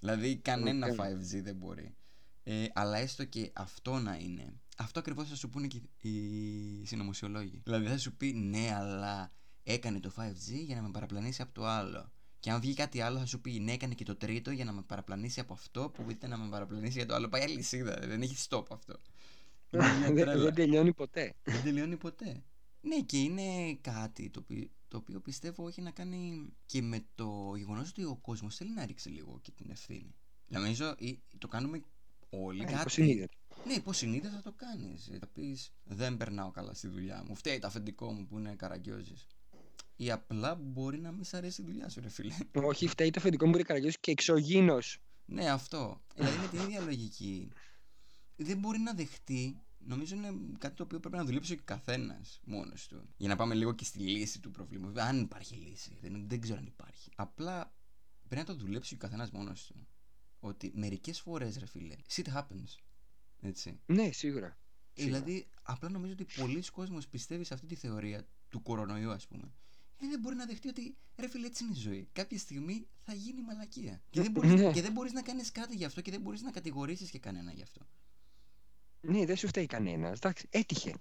[0.00, 1.94] Δηλαδή κανένα 5G δεν μπορεί.
[2.42, 4.52] Ε, αλλά έστω και αυτό να είναι.
[4.76, 7.60] Αυτό ακριβώς θα σου πούνε και οι συνωμοσιολόγοι.
[7.64, 9.32] Δηλαδή θα σου πει ναι, αλλά
[9.62, 12.12] έκανε το 5G για να με παραπλανήσει από το άλλο.
[12.40, 14.72] Και αν βγει κάτι άλλο, θα σου πει ναι, έκανε και το τρίτο για να
[14.72, 17.28] με παραπλανήσει από αυτό που είτε να με παραπλανήσει για το άλλο.
[17.28, 19.00] Πάει αλυσίδα, δεν έχει stop αυτό.
[19.70, 21.34] δεν τελειώνει ποτέ.
[21.42, 22.42] Δεν τελειώνει ποτέ.
[22.80, 27.54] Ναι, και είναι κάτι το οποίο, το οποίο πιστεύω έχει να κάνει και με το
[27.56, 30.14] γεγονός ότι ο κόσμος θέλει να ρίξει λίγο και την ευθύνη.
[30.48, 30.94] Νομίζω
[31.38, 31.82] το κάνουμε
[32.30, 32.62] όλοι.
[32.62, 33.28] Ε, κάτι,
[33.66, 35.10] Ναι, υποσυνείδητα θα το κάνεις.
[35.20, 37.34] Θα πεις Δεν περνάω καλά στη δουλειά μου.
[37.34, 39.26] Φταίει το αφεντικό μου που είναι καραγκιόζης.
[40.00, 42.34] Ή απλά μπορεί να μην σ' αρέσει η δουλειά σου, ρε φίλε.
[42.52, 44.98] Όχι, φταίει το αφεντικό μου που είναι καραγκιόζη και εξωγήινος.
[45.24, 46.00] Ναι, αυτό.
[46.14, 47.48] Δηλαδή είναι την ίδια λογική.
[48.36, 49.60] Δεν μπορεί να δεχτεί.
[49.78, 53.08] Νομίζω είναι κάτι το οποίο πρέπει να δουλέψει ο καθένας μόνος του.
[53.16, 55.02] Για να πάμε λίγο και στη λύση του προβλήματος.
[55.02, 55.98] Αν υπάρχει λύση.
[56.00, 57.10] Δεν, δεν ξέρω αν υπάρχει.
[57.16, 57.74] Απλά
[58.28, 59.86] πρέπει να το δουλέψει ο καθένας μόνος του.
[60.40, 62.74] Ότι μερικές φορές, ρε φίλε, shit happens.
[63.40, 63.80] Έτσι.
[63.86, 64.58] Ναι, σίγουρα.
[64.94, 69.52] Δηλαδή, απλά νομίζω ότι πολλοί κόσμοι πιστεύει σε αυτή τη θεωρία του κορονοϊού, ας πούμε.
[70.00, 72.08] Ε, δεν μπορεί να δεχτεί ότι ρε φίλε, έτσι είναι η ζωή.
[72.12, 74.02] Κάποια στιγμή θα γίνει μαλακία.
[74.10, 74.72] Και δεν μπορεί Ναι.
[74.72, 77.52] και δεν μπορείς να κάνεις κάτι γι' αυτό και δεν μπορείς να κατηγορήσεις και κανένα
[77.52, 77.80] γι' αυτό.
[79.00, 80.16] Ναι, δεν σου φταίει κανένας.
[80.18, 80.94] Εντάξει, έτυχε.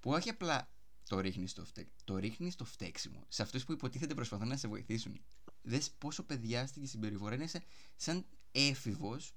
[0.00, 0.70] Που όχι απλά
[1.08, 1.86] το ρίχνεις στο, φτε...
[2.04, 3.24] το ρίχνεις στο φταίξιμο.
[3.28, 5.20] Σε αυτούς που υποτίθεται προσπαθούν να σε βοηθήσουν.
[5.62, 7.62] Δες πόσο παιδιάστικη συμπεριφορά είναι σε-
[7.96, 9.34] σαν έφηβος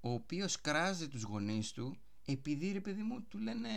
[0.00, 3.68] ο οποίος κράζει τους γονείς του επειδή ρε παιδί μου του λένε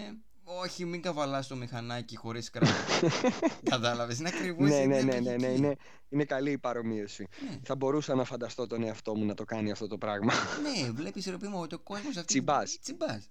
[0.48, 3.12] όχι μην καβαλάς το μηχανάκι χωρίς κράτος.
[3.72, 5.76] Κατάλαβες, είναι ακριβώς ναι, ναι, ναι, ναι, ναι, είναι,
[6.10, 7.28] είναι καλή η παρομοίωση.
[7.50, 7.60] Ναι.
[7.64, 10.34] Θα μπορούσα να φανταστώ τον εαυτό μου να το κάνει αυτό το πράγμα.
[10.62, 12.26] Ναι, βλέπεις ρε παιδί μου ότι ο κόσμος αυτή.
[12.26, 12.80] Τσιμπάς.
[12.80, 13.30] Τσιμπάς.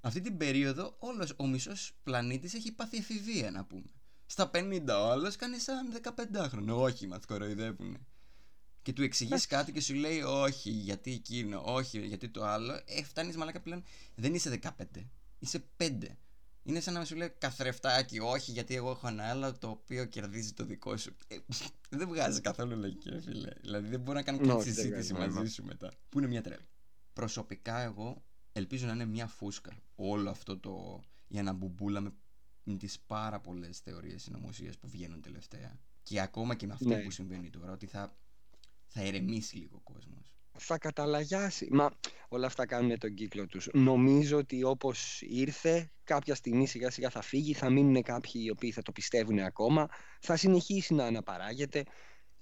[0.00, 3.90] Αυτή την περίοδο όλος ο μισός πλανήτης έχει πάθει εφηβεία, να πούμε.
[4.26, 6.74] Στα 50 ο άλλος κάνει σαν 15χρονο.
[6.76, 8.06] Όχι, μας κοροϊδεύουν.
[8.82, 12.80] Και του εξηγείς κάτι και σου λέει όχι, γιατί εκείνο, όχι, γιατί το άλλο.
[12.86, 13.82] Ε, φτάνεις μαλάκα πλέον.
[14.14, 14.68] Δεν είσαι 15,
[15.38, 15.86] είσαι 5.
[16.62, 20.52] Είναι σαν να σου λέει καθρεφτάκι, όχι, γιατί εγώ έχω ένα άλλο το οποίο κερδίζει
[20.52, 21.16] το δικό σου.
[21.28, 21.36] Ε,
[21.90, 23.50] δεν βγάζει καθόλου λογική, ρε φίλε.
[23.60, 25.40] Δηλαδή δεν μπορώ να κάνω καν Όχι, δεν συζήτηση βγάζει νόημα.
[25.40, 25.92] μαζί σου μετά.
[26.08, 26.66] Που είναι μια τρέλα.
[27.12, 32.12] Προσωπικά εγώ ελπίζω να είναι μια φούσκα όλο αυτό το η αναμπουμπούλα με,
[32.62, 37.02] με τις πάρα πολλές θεωρίες συνωμοσίας που βγαίνουν τελευταία και ακόμα και με αυτό Ναι.
[37.02, 38.16] που συμβαίνει τώρα ότι θα,
[38.86, 41.68] θα ερεμήσει λίγο ο κόσμος θα καταλαγιάσει.
[41.70, 41.90] Μα
[42.32, 43.68] όλα αυτά κάνουν τον κύκλο τους.
[43.72, 48.72] Νομίζω ότι όπως ήρθε, κάποια στιγμή σιγά σιγά θα φύγει, θα μείνουν κάποιοι οι οποίοι
[48.72, 49.88] θα το πιστεύουν ακόμα,
[50.20, 51.82] θα συνεχίσει να αναπαράγεται.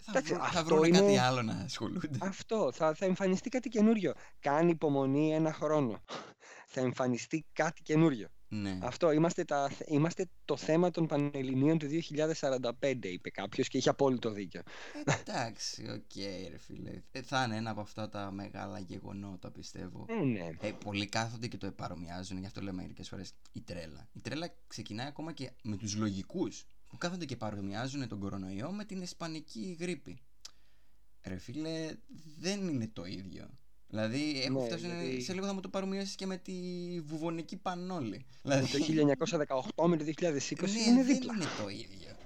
[0.03, 3.49] θα, Εντάξει, βρω, θα αυτό βρουν είναι- κάτι άλλο να ασχολούνται Αυτό, θα, θα εμφανιστεί
[3.49, 4.13] κάτι καινούριο.
[4.41, 6.03] Κάνει υπομονή ένα χρόνο.
[6.67, 8.29] θα εμφανιστεί κάτι καινούριο.
[8.49, 8.79] Ναι.
[8.83, 11.87] Αυτό, είμαστε, τα, είμαστε το θέμα των Πανελληνίων του
[12.41, 12.71] 2045,
[13.01, 14.63] είπε κάποιος και είχε απόλυτο δίκιο.
[15.21, 16.17] εντάξει οκ
[16.51, 20.51] ρε φίλε Ε, θα είναι ένα από αυτά τα μεγάλα γεγονότα πιστεύω Ε, ναι.
[20.61, 24.09] Ε, πολλοί κάθονται και το παρομοιάζουν, γι' αυτό λέω μερικές φορές η τρέλα.
[24.13, 28.85] Η τρέλα ξεκινάει ακόμα και με τους λογικούς που κάθονται και παρομοιάζουν τον κορονοϊό με
[28.85, 30.19] την ισπανική γρήπη.
[31.23, 31.97] Ρε φίλε,
[32.39, 33.49] δεν είναι το ίδιο.
[33.91, 36.53] Δηλαδή, έχω Ναι, φτάσει γιατί- σε λίγο θα μου το παρομοιάσει και με τη
[37.07, 38.27] βουβονική πανόλη.
[38.43, 41.33] Δηλαδή, Το 1918 με το 2020 ναι, είναι δεν δίπλα.
[41.35, 42.17] είναι το ίδιο.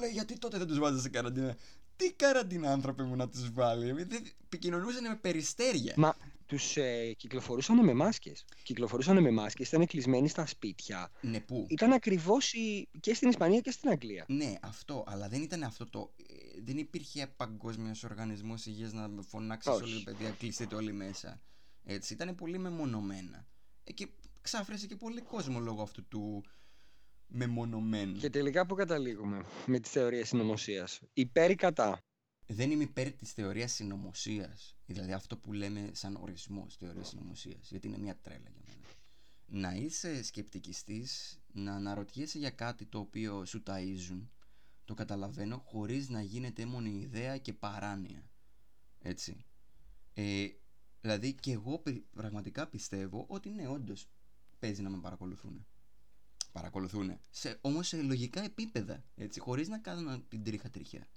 [0.00, 1.56] Λέει, γιατί τότε δεν τους βάζετε σε καραντίνα.
[1.96, 4.08] Τι καραντίνα, άνθρωποι μου, να τους βάλει; Δεν
[4.44, 5.92] επικοινωνούσαν με περιστέρια.
[5.96, 6.14] Μα
[6.46, 8.44] τους ε, κυκλοφορούσαν με μάσκες.
[8.62, 11.10] Κυκλοφορούσαν με μάσκες, ήταν κλεισμένοι στα σπίτια.
[11.20, 12.52] Ναι, πού; Ήταν ακριβώς
[13.00, 14.24] και στην Ισπανία και στην Αγγλία.
[14.28, 16.14] Ναι, αυτό, αλλά δεν ήταν αυτό το.
[16.16, 19.82] ε, δεν υπήρχε παγκόσμιος οργανισμός υγείας να φωνάξεις Όχι.
[19.82, 21.40] όλοι παιδιά, κλειστείτε όλοι μέσα.
[21.84, 23.46] Έτσι, ήταν πολύ μεμονωμένα.
[23.84, 24.08] Ε, και
[24.40, 26.44] ξάφρεσε και πολύ κόσμο λόγω αυτού του
[27.26, 28.18] μεμονωμένου.
[28.18, 31.00] Και τελικά που καταλήγουμε με τις θεωρίες συνωμοσίας.
[31.12, 32.00] Υπέρ ή κατά;
[32.54, 34.76] Δεν είμαι υπέρ της θεωρίας συνωμοσίας.
[34.86, 37.70] Δηλαδή αυτό που λέμε σαν ορισμός θεωρίας συνωμοσίας.
[37.70, 38.86] Γιατί είναι μια τρέλα για μένα.
[39.46, 44.28] Να είσαι σκεπτικιστής, να αναρωτιέσαι για κάτι το οποίο σου ταΐζουν,
[44.84, 48.30] το καταλαβαίνω, χωρίς να γίνεται έμμονη ιδέα και παράνοια.
[48.98, 49.44] Έτσι.
[50.14, 50.46] Ε,
[51.00, 54.08] δηλαδή και εγώ πε- πραγματικά πιστεύω ότι ναι, όντως
[54.58, 55.66] παίζει να με παρακολουθούν.
[56.52, 57.18] Παρακολουθούν.
[57.30, 61.08] Σε, όμως σε λογικά επίπεδα, έτσι, χωρίς να κάνουν την τρίχα τριχιά.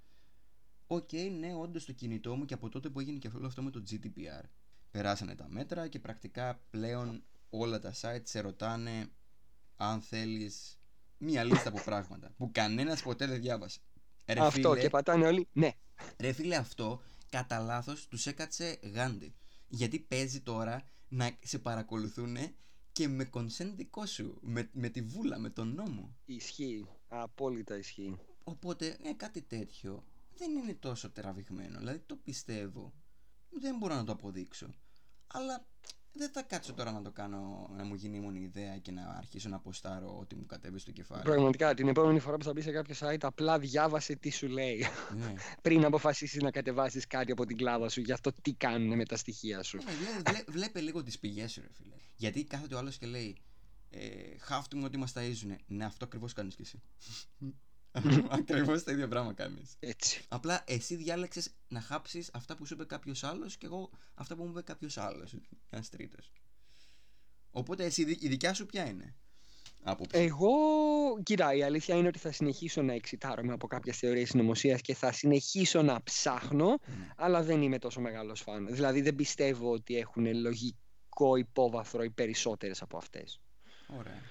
[0.90, 3.70] Οκ, ναι, όντως το κινητό μου και από τότε που έγινε και όλο αυτό με
[3.70, 4.44] το GDPR.
[4.90, 9.10] Περάσανε τα μέτρα και πρακτικά πλέον όλα τα site σε ρωτάνε
[9.76, 10.78] αν θέλεις
[11.18, 13.80] μία λίστα από πράγματα που κανένας ποτέ δεν διάβασε.
[14.26, 15.48] Ρε Αυτό φίλε, και πατάνε όλοι.
[15.52, 15.72] Ναι.
[16.18, 19.34] Ρε φίλε αυτό κατά λάθος τους έκατσε γάντι.
[19.68, 22.36] Γιατί παίζει τώρα να σε παρακολουθούν
[22.92, 26.16] και με consent δικό σου, με, με τη βούλα, με τον νόμο.
[26.24, 26.86] Ισχύει.
[27.08, 28.16] Απόλυτα ισχύει.
[28.44, 30.04] Οπότε ε, κάτι τέτοιο
[30.38, 31.78] δεν είναι τόσο τραβηγμένο.
[31.78, 32.92] Δηλαδή το πιστεύω.
[33.50, 34.74] Δεν μπορώ να το αποδείξω.
[35.26, 35.66] Αλλά
[36.12, 39.48] δεν θα κάτσω τώρα να το κάνω, να μου γίνει μόνη ιδέα και να αρχίσω
[39.48, 41.22] να αποστάρω ό,τι μου κατέβει στο κεφάλι.
[41.22, 44.84] Πραγματικά την επόμενη φορά που θα μπει σε κάποιο site, απλά διάβασε τι σου λέει.
[45.16, 45.34] ναι.
[45.62, 49.16] Πριν αποφασίσεις να κατεβάσεις κάτι από την κλάβα σου για αυτό τι κάνουν με τα
[49.16, 49.76] στοιχεία σου.
[49.76, 51.94] Ναι, βλέ- βλέ- βλέπε λίγο τις πηγές σου, ρε φίλε.
[52.16, 53.36] Γιατί κάθεται ο άλλος και λέει
[53.90, 55.56] ε, Χάφτουμε ότι μας ταΐζουνε.
[55.66, 56.82] Ναι, αυτό ακριβώς κάνεις κι εσύ.
[58.28, 59.76] ακριβώς το ίδιο πράγμα κάνεις.
[59.80, 60.24] Έτσι.
[60.28, 64.42] Απλά εσύ διάλεξες να χάψεις αυτά που σου είπε κάποιος άλλος και εγώ αυτά που
[64.42, 65.34] μου είπε κάποιος άλλος.
[65.70, 66.32] Ένας τρίτος.
[67.50, 69.14] Οπότε εσύ, η δικιά σου ποια είναι.
[69.82, 70.18] Άποψη.
[70.18, 70.48] Εγώ,
[71.22, 75.12] κοίτα, η αλήθεια είναι ότι θα συνεχίσω να εξητάρομαι από κάποιες θεωρίες συνωμοσίας και θα
[75.12, 77.08] συνεχίσω να ψάχνω, Ναι.
[77.16, 78.66] αλλά δεν είμαι τόσο μεγάλος φαν.
[78.70, 83.40] Δηλαδή, δεν πιστεύω ότι έχουν λογικό υπόβαθρο οι περισσότερες από αυτές.
[83.98, 84.22] Ωραία.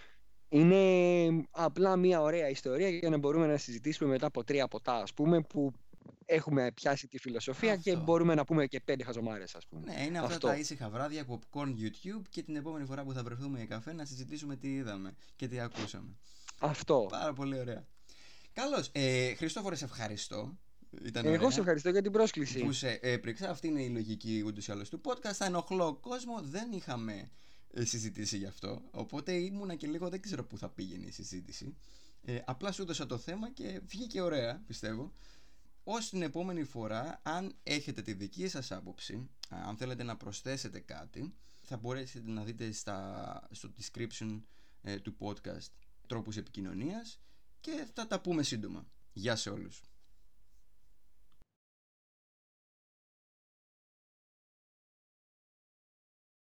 [0.50, 5.14] Είναι απλά μια ωραία ιστορία για να μπορούμε να συζητήσουμε μετά από τρία ποτά, ας
[5.14, 5.72] πούμε, που
[6.26, 8.04] έχουμε πιάσει τη φιλοσοφία και Αυτό.
[8.04, 9.82] μπορούμε να πούμε και πέντε χαζομάρες, ας πούμε.
[9.94, 10.48] Ναι, είναι αυτά Αυτό.
[10.48, 14.06] τα ήσυχα βράδια, popcorn YouTube και την επόμενη φορά που θα βρεθούμε για καφέ να
[14.06, 16.18] συζητήσουμε τι είδαμε και τι ακούσαμε.
[16.60, 17.06] Αυτό.
[17.10, 17.86] Πάρα πολύ ωραία.
[18.54, 18.90] Καλώς.
[18.92, 20.58] Ε, Χριστόφορε, σε ευχαριστώ.
[21.06, 22.60] Ήταν Εγώ ωραία σε ευχαριστώ για την πρόσκληση.
[22.60, 23.50] Που σε έπρεξα.
[23.50, 25.34] Αυτή είναι η λογική ούτως ή άλλως του podcast.
[25.34, 26.42] Θα ενοχλώ κόσμο.
[26.42, 27.30] Δεν είχαμε ε,
[27.74, 28.82] συζητήσει γι' αυτό.
[28.92, 31.76] Οπότε ήμουνα και λίγο δεν ξέρω πού θα πήγαινε η συζήτηση.
[32.22, 35.14] Ε, απλά σου έδωσα το θέμα και βγήκε ωραία, πιστεύω.
[35.84, 40.80] Ως την επόμενη φορά, αν έχετε τη δική σας άποψη, α, αν θέλετε να προσθέσετε
[40.80, 44.42] κάτι, θα μπορέσετε να δείτε στα, στο description
[44.82, 45.72] ε, του podcast
[46.08, 47.20] τρόπους επικοινωνίας
[47.62, 48.88] και θα τα πούμε σύντομα.
[49.14, 49.82] Γεια σε όλους.